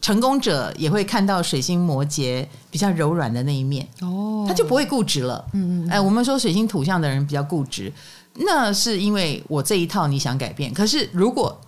[0.00, 3.88] 成功者也会看到水星摩羯比较柔软的那一面。
[4.02, 5.44] 哦，他就不会固执了。
[5.52, 5.88] 嗯嗯。
[5.90, 7.92] 哎，我们说水星土象的人比较固执，
[8.34, 10.72] 那是因为我这一套你想改变。
[10.72, 11.60] 可是如果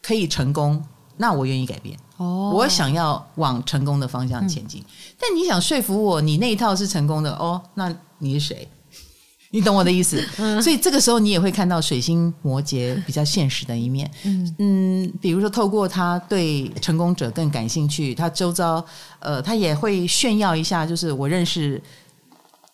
[0.00, 0.80] 可以成功，
[1.20, 1.96] 那我愿意改变。
[2.16, 4.80] 哦，我想要往成功的方向前进。
[4.80, 4.86] 嗯、
[5.20, 7.94] 但你想说服我，你那一套是成功的哦，那。
[8.22, 8.68] 你是谁？
[9.50, 10.22] 你懂我的意思。
[10.36, 14.10] 嗯，所以这个时候你也会看到水星摩羯比较现实的一面。
[14.24, 18.84] 嗯嗯，比如说透过他对成功者更感兴趣，他周遭
[19.20, 21.82] 呃，他也会炫耀一下，就是我认识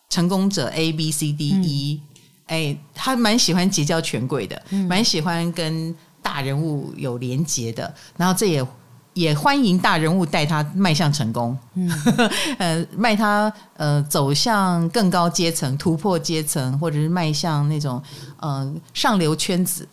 [0.09, 2.01] 成功者 A B C D E。
[2.47, 5.95] 哎，他蛮喜欢结交权贵的，蛮喜欢跟
[6.27, 7.93] 大人物有连结的。
[8.17, 8.65] 然后这也。
[9.17, 11.91] 也欢迎大人物带他迈向成功，嗯，
[12.59, 17.99] 呃，迈他呃走向更高阶层、突破阶层，或者是迈向那种
[18.39, 19.83] 呃上流圈子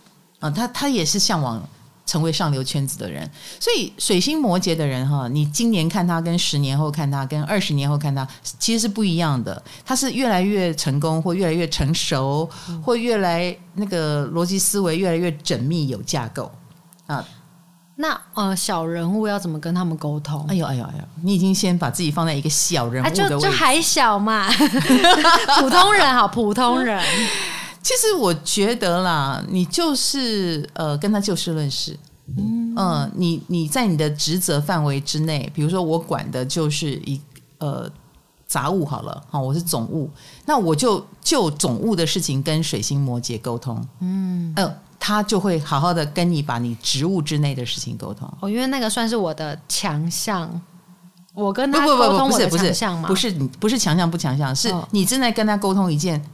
[0.40, 1.66] 啊、呃，他他也是向往
[2.06, 3.28] 成为上流圈子的人。
[3.58, 8.26] 所以水星摩羯的人哈，你今年看他，跟十年后看他，跟二十年后看他，
[8.58, 9.62] 其实是不一样的。
[9.84, 12.48] 他是越来越成功，或越来越成熟，
[12.82, 16.50] 或越来那个逻辑思维越来越缜密、有架构
[17.06, 17.16] 啊。
[17.16, 17.24] 呃
[17.96, 20.44] 那呃，小人物要怎么跟他们沟通？
[20.48, 21.04] 哎呦哎呦哎呦！
[21.22, 24.50] 你已经先把自己放在一个小人物的位置，啊、就就还小嘛，
[25.60, 27.00] 普通人好，普通人。
[27.84, 31.96] 其实我觉得啦，你就是呃，跟他就事论事。
[32.38, 37.20] 嗯、呃，你你在你的职责范围之内，比如说我管的就是一
[37.58, 37.86] 呃
[38.46, 40.10] 杂物好了，好，我是总务，
[40.46, 43.86] 那我就就总务的事情跟水星摩羯沟通。
[44.00, 48.26] 嗯，呃他就会好好的跟你把你职务之内的事情沟通。
[48.40, 50.48] 哦，因为那个算是我的强项，
[51.34, 56.24] 我跟他沟通我的强项嘛，不是你不是强项不强项，是你正在跟他沟通一件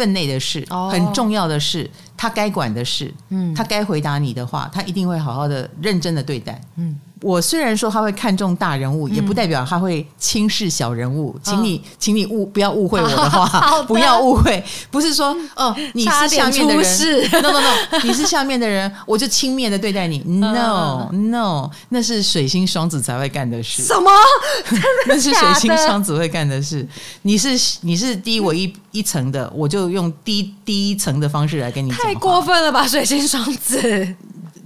[0.00, 6.98] 分内的事，哦、很重要的事，他该管的事，嗯，他该回答你的话，他一定会好好的认真的对待，嗯。
[7.22, 11.38] 我虽然说他会看重大人物，嗯、也不代表他会轻视小人物。
[11.42, 23.82] 请你，哦、请你误不要误会我的话， 哦、不要误会，不是说哦，你是下面的人，no no no，你是下面的人，我就轻蔑的对待你， no no，那是水星双子才会干的事。
[23.82, 24.10] 什么？
[25.06, 26.86] 那是水星双子会干的事。
[27.22, 31.98] 你是你是低我一一层的，我就用低低一层的方式来跟你讲。
[31.98, 34.14] 太过分了吧，水星双子。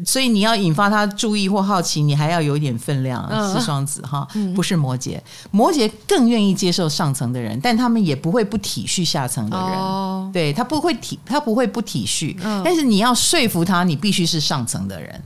[0.04, 3.24] 所以你要引发他注意或好奇，你还要有一点分量。
[3.54, 5.18] 是双子哈，不是摩羯。
[5.50, 9.78] 摩羯更愿意接受上层的人，但他们也不会不体恤下层的人。
[9.78, 12.36] 哦，对，他不会体，他不会不体恤。
[12.64, 15.22] 但是你要说服他，你必须是上层的人。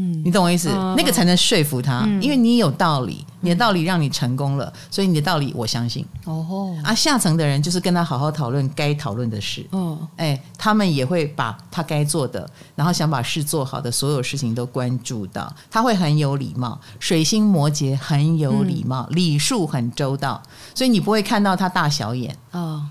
[0.00, 0.68] 嗯，你懂我意思？
[0.96, 6.06] 那个才能说服他，因为你有道理，你的道理让你成功了，所以你的道理我相信。
[6.24, 9.66] 哦，啊，下层的人就是跟他好好讨论该讨论的事。
[9.72, 16.80] 嗯，哎，他们也会把他该做的，然后想把事做好的所有事情都关注到，他会很有礼貌。
[17.00, 20.40] 水星摩羯很有礼貌，礼数很周到，
[20.76, 22.36] 所以你不会看到他大小眼。
[22.52, 22.86] 哦，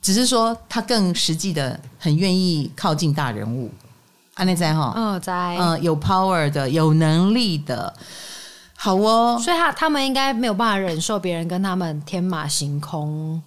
[0.00, 3.68] 只是说他更实际的，很愿意靠近大人物。
[4.34, 7.94] 安内在哈，嗯，在，嗯，有 power 的，有能力的，
[8.74, 9.38] 好哦。
[9.42, 13.42] 所以他他们应该没有办法忍受别人跟他们天马行空。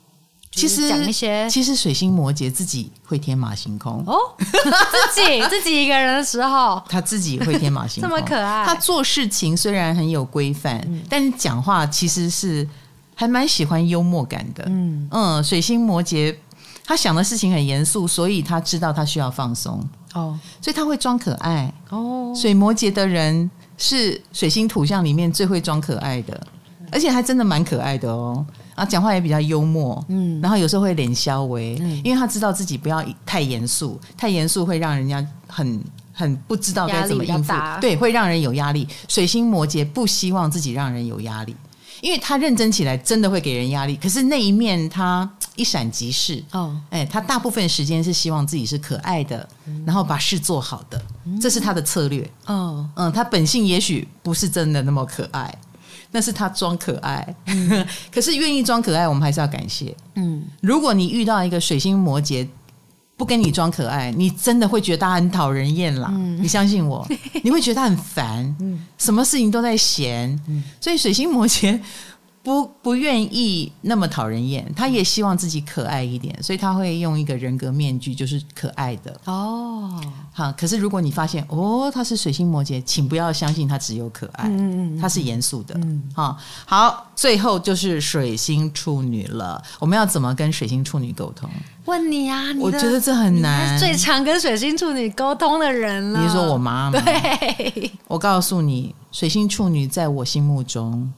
[0.52, 8.66] 其实讲一些，其实水星摩羯自己会天马行空哦， 自己自己一个人的时候，他自己会天马行空，这么可爱。
[8.66, 12.66] 他做事情虽然很有规范，嗯、但是讲话其实是
[13.16, 14.64] 还蛮喜欢幽默感的。
[14.68, 16.34] 嗯嗯，水星摩羯
[16.86, 19.86] 他想的事情很严肃，所以他知道他需要放松。
[20.16, 22.34] 哦，所以他会装可爱哦。
[22.36, 26.48] 水摩羯的人是水星土象里面最会装可爱的，
[26.92, 28.44] 而且还真的蛮可爱的哦。
[28.76, 35.82] 啊，讲话也比较幽默，嗯，然后有时候会脸消微，嗯，因为他知道自己不要太严肃，太严肃会让人家很
[36.12, 38.86] 很不知道该怎么应付，对，会让人有压力。
[39.08, 41.56] 水星摩羯不希望自己让人有压力，
[42.02, 43.96] 因为他认真起来真的会给人压力。
[43.96, 46.44] 可是那一面他一闪即逝。
[46.52, 52.30] 哦，哎，他大部分时间是希望自己是可爱的，嗯、然后把事做好的，嗯、这是他的策略。
[52.46, 55.54] 哦，嗯，他本性也许不是真的那么可爱，
[56.12, 57.36] 那是他装可爱。
[57.46, 59.96] 嗯、 可是愿意装可爱，我们还是要感谢。
[60.16, 62.48] 嗯，如果你遇到一个水星摩羯，
[63.18, 66.10] 不跟你装可爱，你真的会觉得他很讨人厌啦。
[66.12, 67.08] 嗯、你相信我，
[67.44, 70.30] 你会觉得他很烦，嗯、什么事情都在嫌。
[70.48, 71.80] 嗯、所以水星摩羯
[72.46, 79.20] 不不愿意那么讨人厌，他也希望自己可爱一点，所以他会用一个人格面具，就是可爱的。
[79.26, 80.00] 哦，
[80.32, 80.54] 好。
[80.54, 85.74] 可是如果你发现哦，他是水星摩羯，请不要相信他只有可爱，嗯嗯，他是严肃的。
[85.80, 86.38] 嗯，好，
[86.68, 91.50] 好，最后就是水星处女了，我们要怎么跟水星处女沟通？
[91.86, 93.80] 问你啊，你我觉得这很难。
[93.80, 97.02] 最常跟水星处女沟通的人了，你是说我妈妈？
[97.02, 101.12] 对，我告诉你，水星处女在我心目中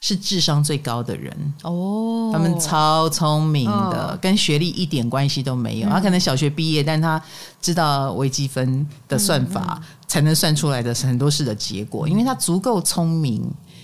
[0.00, 2.30] 是智商最高的人哦。
[2.32, 5.88] 他们超聪明的，哦、跟学历一点关系都没有。
[5.88, 7.22] 嗯、他可能小学毕业，但他
[7.60, 13.42] 知道微积分的算法，嗯嗯、才能算出来的很多事的结果，因为他足够聪明。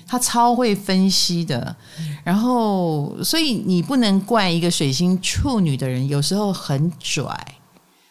[0.09, 1.75] 他超会分析的，
[2.23, 7.29] 然后所以你不能怪一个水星处女的人，有时候很拽。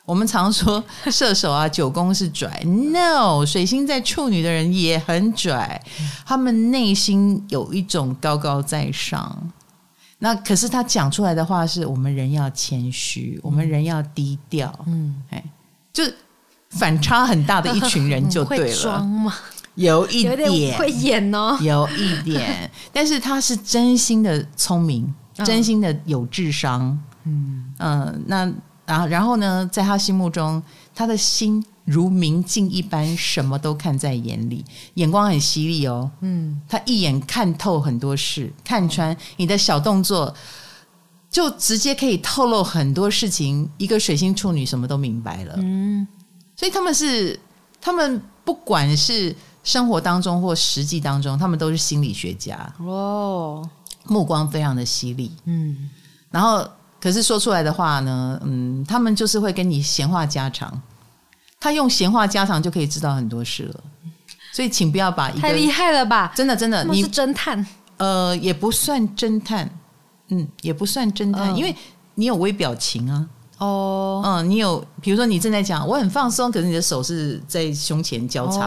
[0.05, 5.81] 我们常说射手啊，九宫是拽，no，水星在处女的人也很拽，
[6.25, 9.51] 他们内心有一种高高在上。
[10.19, 15.43] 那可是他讲出来的话是我们人要谦虚，我们人要低调，嗯，哎，
[15.91, 16.03] 就
[16.69, 19.31] 反差很大的一群人就对了。
[19.75, 27.73] 有一点，点会演哦，有一点，但是他是真心的聪明，嗯、真心的有智商，嗯。
[27.79, 28.53] 嗯、呃，那
[28.85, 30.61] 然后然后呢，在他心目中，
[30.93, 34.63] 他的心如明镜一般，什么都看在眼里，
[34.95, 40.33] 眼光很犀利哦，嗯，他一眼看透很多事，看穿你的小动作，
[41.29, 43.69] 就直接可以透露很多事情。
[43.77, 46.07] 一个水星处女什么都明白了，嗯，
[46.55, 47.39] 所以他们是
[47.81, 49.35] 他们不管是。
[49.65, 52.71] 生活当中或实际当中，他们都是心理学家。
[52.77, 53.67] 哦，
[54.03, 55.89] 目光非常的犀利，嗯，
[56.29, 56.63] 然后
[57.05, 60.81] 可是说出来的话呢，嗯，他们就是会跟你闲话家常，
[61.59, 63.79] 他用闲话家常就可以知道很多事了，
[64.51, 67.63] 所以请不要把一个太厉害了吧，真的真的，你是侦探，
[67.97, 69.69] 呃，也不算侦探，
[70.29, 71.75] 嗯，也不算侦探，嗯，因为
[72.15, 73.27] 你有微表情啊。
[73.59, 78.65] 哦，嗯，你有，比如说你正在讲，我很放松，可是你的手是在胸前交叉，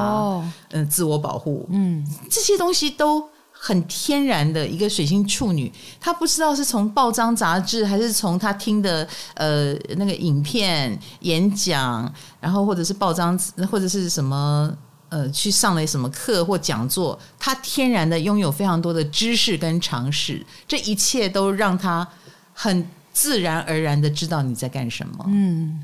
[0.70, 3.28] 嗯、呃，自我保护，嗯，这些东西都
[3.68, 4.66] 很天然的。
[4.66, 12.10] 一个水星处女，她不知道是从报章杂志，还是从她听的呃那个影片、演讲，
[12.40, 13.38] 然后或者是报章
[13.70, 14.74] 或者是什么
[15.10, 22.08] 呃去上了什么课或讲座，她天然的拥有非常多的知识跟常识，这一切都让她
[22.54, 22.88] 很。
[23.10, 25.82] 自然而然的知道你在干什么，嗯，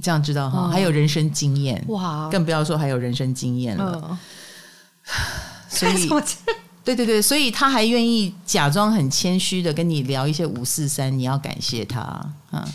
[0.00, 1.84] 这样知道哈，哦、还有人生经验。
[1.88, 3.84] 哇，更不要说还有人生经验了。
[3.84, 4.18] 哦、
[5.68, 6.08] 所以，
[6.86, 12.00] 对对对，所以他还愿意假装很谦虚的跟你聊一些五四三，你要感谢他
[12.50, 12.66] 啊。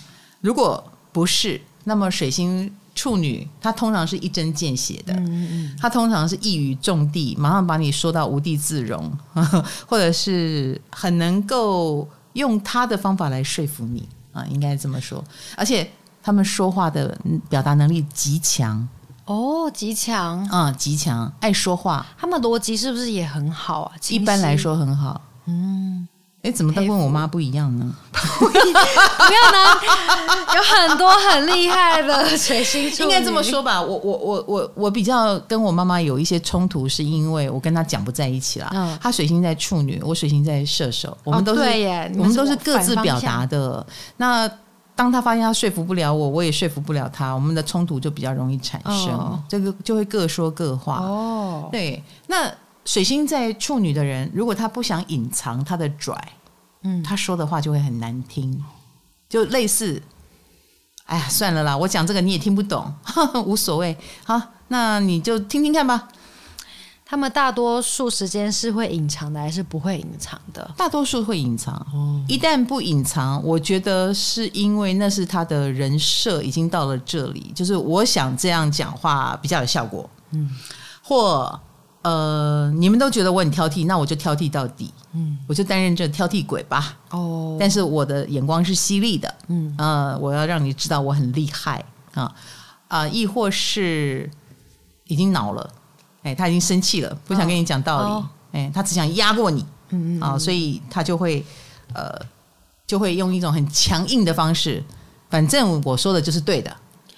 [0.42, 9.12] 如果不是，那么水星处女他通常是一针见血的，嗯嗯，他通常是一语中的，马上把你说到无地自容，
[9.88, 12.08] 或者是很能够。
[12.36, 15.22] 用他的方法来说服你啊，应该这么说。
[15.58, 15.86] 而且
[16.24, 17.14] 他们说话的
[17.50, 18.88] 表达能力极强
[19.32, 22.06] 哦，极强啊，极强，爱说话。
[22.20, 23.92] 他们逻辑是不是也很好啊？
[24.10, 25.22] 一般来说很好。
[25.46, 26.06] 嗯。
[26.44, 27.96] 哎，怎么都跟我妈不一样呢？
[28.12, 29.80] 不一样，不要呢，
[30.58, 32.92] 有很多很厉害的水星。
[32.98, 38.72] 应该这么说吧，我我我我我比较跟我妈妈有一些冲突，是因为我跟她讲不在一起啦。
[38.74, 43.86] 嗯，她水星在处女，我水星在射手，我们都是、哦、对耶，我们都是各自表达的。
[44.18, 44.50] 那
[45.02, 50.98] 当他发现他说服不了我，我也说服不了他，我们的冲突就比较容易产生，哦、这个就会各说各话。
[50.98, 52.54] 哦，对，那。
[52.84, 56.16] 水星在处女的人，如果他不想隐藏他的拽，
[56.82, 58.64] 嗯，他说的话就会很难听，
[59.30, 60.02] 就类似，
[61.06, 66.08] 哎呀，算了啦，我讲这个你也听不懂，呵 呵无所谓，好，那你就听听看吧。
[67.12, 70.72] 他们大多数时间是会隐藏的，还是不会隐藏的？
[70.78, 80.50] 大多数会隐藏，哦，一旦不隐藏，我觉得是因为那是他的人设已经到了这里，就是我想这样讲话比较有效果，嗯，
[81.04, 81.60] 或。
[82.04, 86.98] 呃，你们都觉得我很挑剔，那我就挑剔到底，嗯，我就担任这挑剔鬼吧。
[87.12, 91.86] 哦，但是我的眼光是犀利的，嗯，呃，我要让你知道我很厉害。
[92.16, 92.24] 啊
[92.88, 94.28] 啊、呃，亦或是
[95.06, 95.70] 已经恼了，
[96.24, 101.44] 哎，他已经生气了，不想跟你讲道理，哦、哎，他只想压过你，嗯嗯，啊，所以他就会
[101.94, 102.14] 呃，
[102.86, 104.84] 就会用一种很强硬的方式，
[105.30, 106.76] 反正我说的就是对的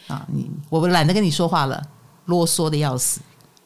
[0.07, 0.25] 啊！
[0.27, 1.81] 你我懒得跟你说话了，
[2.25, 3.19] 啰嗦的要死，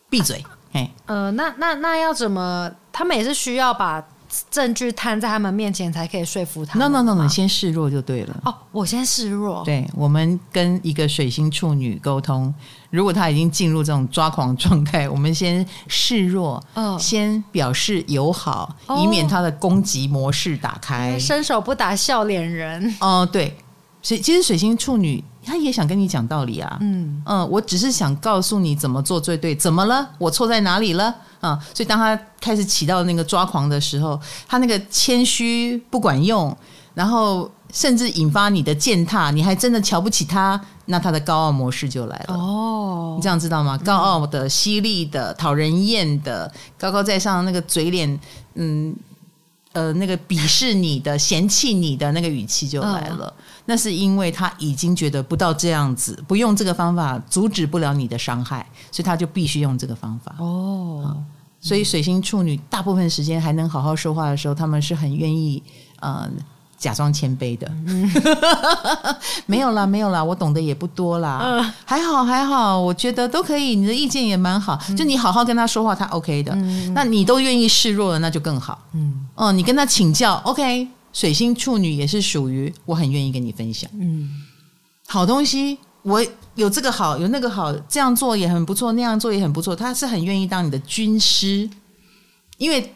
[0.10, 0.44] 闭嘴！
[0.72, 2.72] 嘿，呃，那那那要怎么？
[2.92, 4.04] 他们也是需要把。
[4.52, 6.78] 证据摊在他们面前才可以说服他。
[6.78, 8.42] No No No，你先示弱就对了。
[8.46, 9.64] 哦，我先示弱。
[9.64, 12.54] 对，我们跟一个水星处女沟通，
[12.90, 21.18] 如果他已经进入这种抓狂状态， 我们先示弱，嗯，先表示友好，以免他的攻击模式打开。
[21.18, 22.96] 伸手不打笑脸人。
[23.00, 23.58] 哦，对，
[24.08, 26.78] 所以其实水星处女她也想跟你讲道理啊。
[26.80, 29.54] 嗯嗯，我只是想告诉你怎么做最对。
[29.54, 30.10] 怎么了？
[30.18, 31.14] 我错在哪里了？
[31.42, 36.56] 啊，所以当他开始起到那个抓狂的时候，他那个谦虚不管用，
[36.94, 42.34] 然后甚至引发你的践踏，你还真的瞧不起他，那他的高傲模式就来了。
[42.34, 43.78] 哦，你这样知道吗？
[43.80, 48.18] 高傲的、犀利的、讨人厌的、高高在上那个嘴脸，
[48.56, 48.96] 嗯
[49.78, 53.32] 呃，那个鄙视你的、嫌弃你的那个语气就来了。
[53.38, 60.36] 嗯、那是因为他已经觉得不到这样子，不用这个方法阻止不了你的伤害，所以他就必须用这个方法。
[60.40, 61.04] 哦。
[61.06, 61.26] 嗯
[61.60, 65.62] 所以水星处女大部分时间还能好好说话的时候，他们是很愿意
[66.00, 66.30] 呃
[66.78, 67.68] 假装谦卑的。
[67.88, 68.10] 嗯、
[69.48, 71.42] 没有啦，没有啦，我懂得也不多啦。
[71.44, 73.76] 嗯、还好还好，我觉得都可以。
[73.76, 76.54] 你的意见也蛮好，就你好好跟他说话，他 OK 的。
[76.54, 78.80] 嗯、那你都愿意示弱了，那就更好。
[78.94, 80.88] 嗯，哦，你跟他请教，OK。
[81.14, 83.90] 水星处女也是属于我很愿意跟你分享。
[84.00, 84.30] 嗯，
[85.08, 85.80] 好东西。
[86.04, 86.26] 我
[86.56, 89.76] 有这个好，有那个好，这样做也很不错，那样做也很不错。
[89.76, 91.70] 他是很愿意当你的军师，
[92.58, 92.96] 因为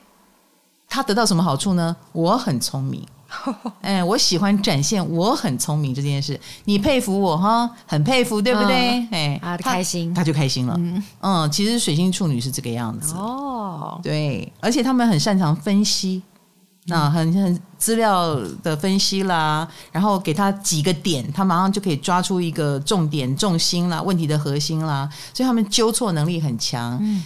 [0.87, 1.93] 他得到什么好处呢？
[2.13, 3.05] 我很聪明，
[3.81, 6.39] 哎，我喜欢展现我很聪明这件事。
[6.65, 8.99] 你佩服我哈，很佩服，对不对？
[8.99, 10.75] 嗯、哎，啊，开心，他就开心了。
[10.77, 16.21] 嗯，嗯，其实水星处女是这个样子哦，对，而且他们很擅长分析。
[16.85, 26.97] 那很很资料的分析啦，然后给他几个点，他马上就可以抓出一个重点、重心啦，问题的核心啦，所以他们纠错能力很强。
[26.99, 27.23] 嗯，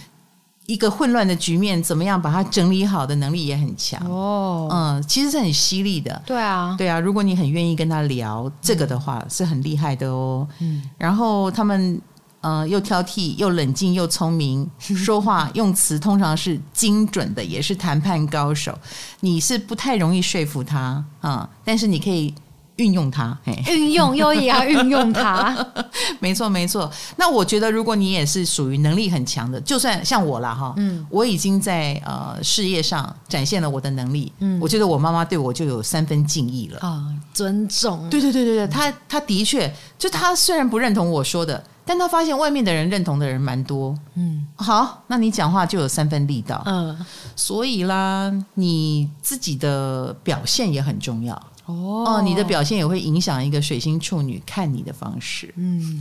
[0.66, 4.00] 一个混乱的局面，怎么样把它整理好的能力也很强。
[4.10, 6.22] 哦，嗯，其实是很犀利的。
[6.26, 10.46] 对啊，对啊，如果你很愿意跟他聊这个的话，是很厉害的哦。
[10.60, 12.00] 嗯，然后他们。
[12.42, 18.78] 嗯、呃，又挑剔，又冷静，又聪明， 说话用词通常是精准的，也是谈判高手。
[19.18, 22.32] 你是不太容易说服他啊、嗯，但是你可以
[22.76, 23.36] 运用它，
[23.68, 25.56] 运用又也要运用它，
[26.20, 26.90] 没错没错。
[27.16, 36.80] 那我觉得，如果你也是属于能力很强的，就算像我啦哈，嗯，我已经在呃事业上展现了我的能力，嗯，我觉得我妈妈对我就有三分敬意了。
[36.80, 38.08] 啊，尊重。
[38.10, 41.62] 对对对对对，他他的确，就他虽然不认同我说的。
[41.88, 47.06] 但他发现外面的人认同的人蛮多，嗯，好，那你讲话就有三分力道，嗯，
[47.36, 56.00] 所以啦，你自己的表现也很重要哦，哦，你的表现也会影响一个水星处女看你的方式，嗯，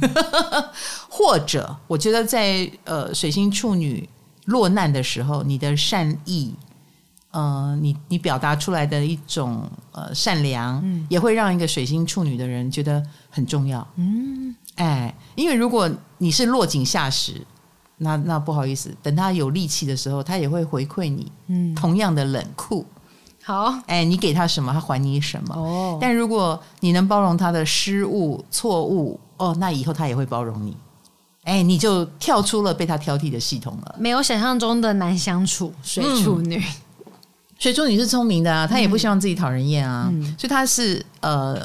[1.09, 4.07] 或者我觉得在呃水星处女
[4.45, 6.53] 落难的时候，你的善意，
[7.31, 14.55] 呃，你你表达出来的一种呃善良，嗯，也会让一个水星处女的人觉得很重要，嗯。
[14.75, 17.41] 哎，因为如果你是落井下石，
[17.97, 22.85] 那那不好意思，等他有力气的时候，他也会回馈你，嗯，同样的冷酷。
[23.45, 25.53] 好，哎，你给他什么，他还你什么。
[25.55, 30.75] 哦，但如果你能包容他的失误、错误，哦，那以后他也会包容你。
[31.43, 33.95] 哎，你就跳出了被他挑剔的系统了。
[33.99, 36.57] 没有想象中的难相处，水处女。
[36.57, 37.13] 嗯，
[37.59, 41.55] 水处女是聪明的啊，她也不希望自己讨人厌啊，嗯，所以她是呃，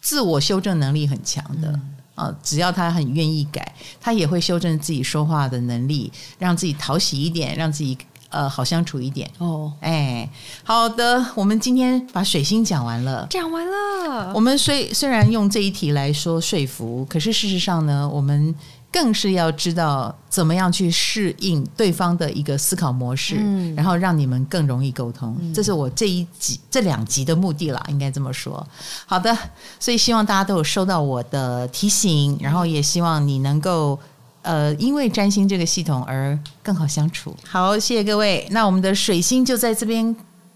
[0.00, 1.68] 自我修正能力很强的。
[1.72, 7.96] 嗯呃，只要他很愿意改，他也会修正自己说话的能力，让自己讨喜一点，让自己
[8.32, 9.30] 呃好相处一点。
[9.38, 10.28] 哦，哎，
[10.64, 14.32] 好的，我们今天把水星讲完了，讲完了。
[14.34, 18.54] 我们虽虽然用这一题来说说服，可是事实上呢，我们。
[18.92, 25.34] 更是要知道怎么样去适应对方的一个思考模式，嗯，然后让你们更容易沟通。
[25.40, 28.62] 嗯，这是我这一集这两集的目的啦，应该这么说。
[29.06, 29.34] 好的，
[29.80, 33.98] 所以希望大家都有收到我的提醒，然后也希望你能够
[34.42, 37.34] 呃，因为占星这个系统而更好相处。
[37.48, 38.46] 好，谢谢各位。
[38.50, 40.14] 那我们的水星就在这边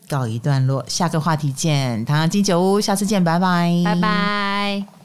[0.09, 2.05] 告一段落，下个话题见。
[2.05, 4.96] 唐阳金酒屋，下次见，拜拜，拜拜。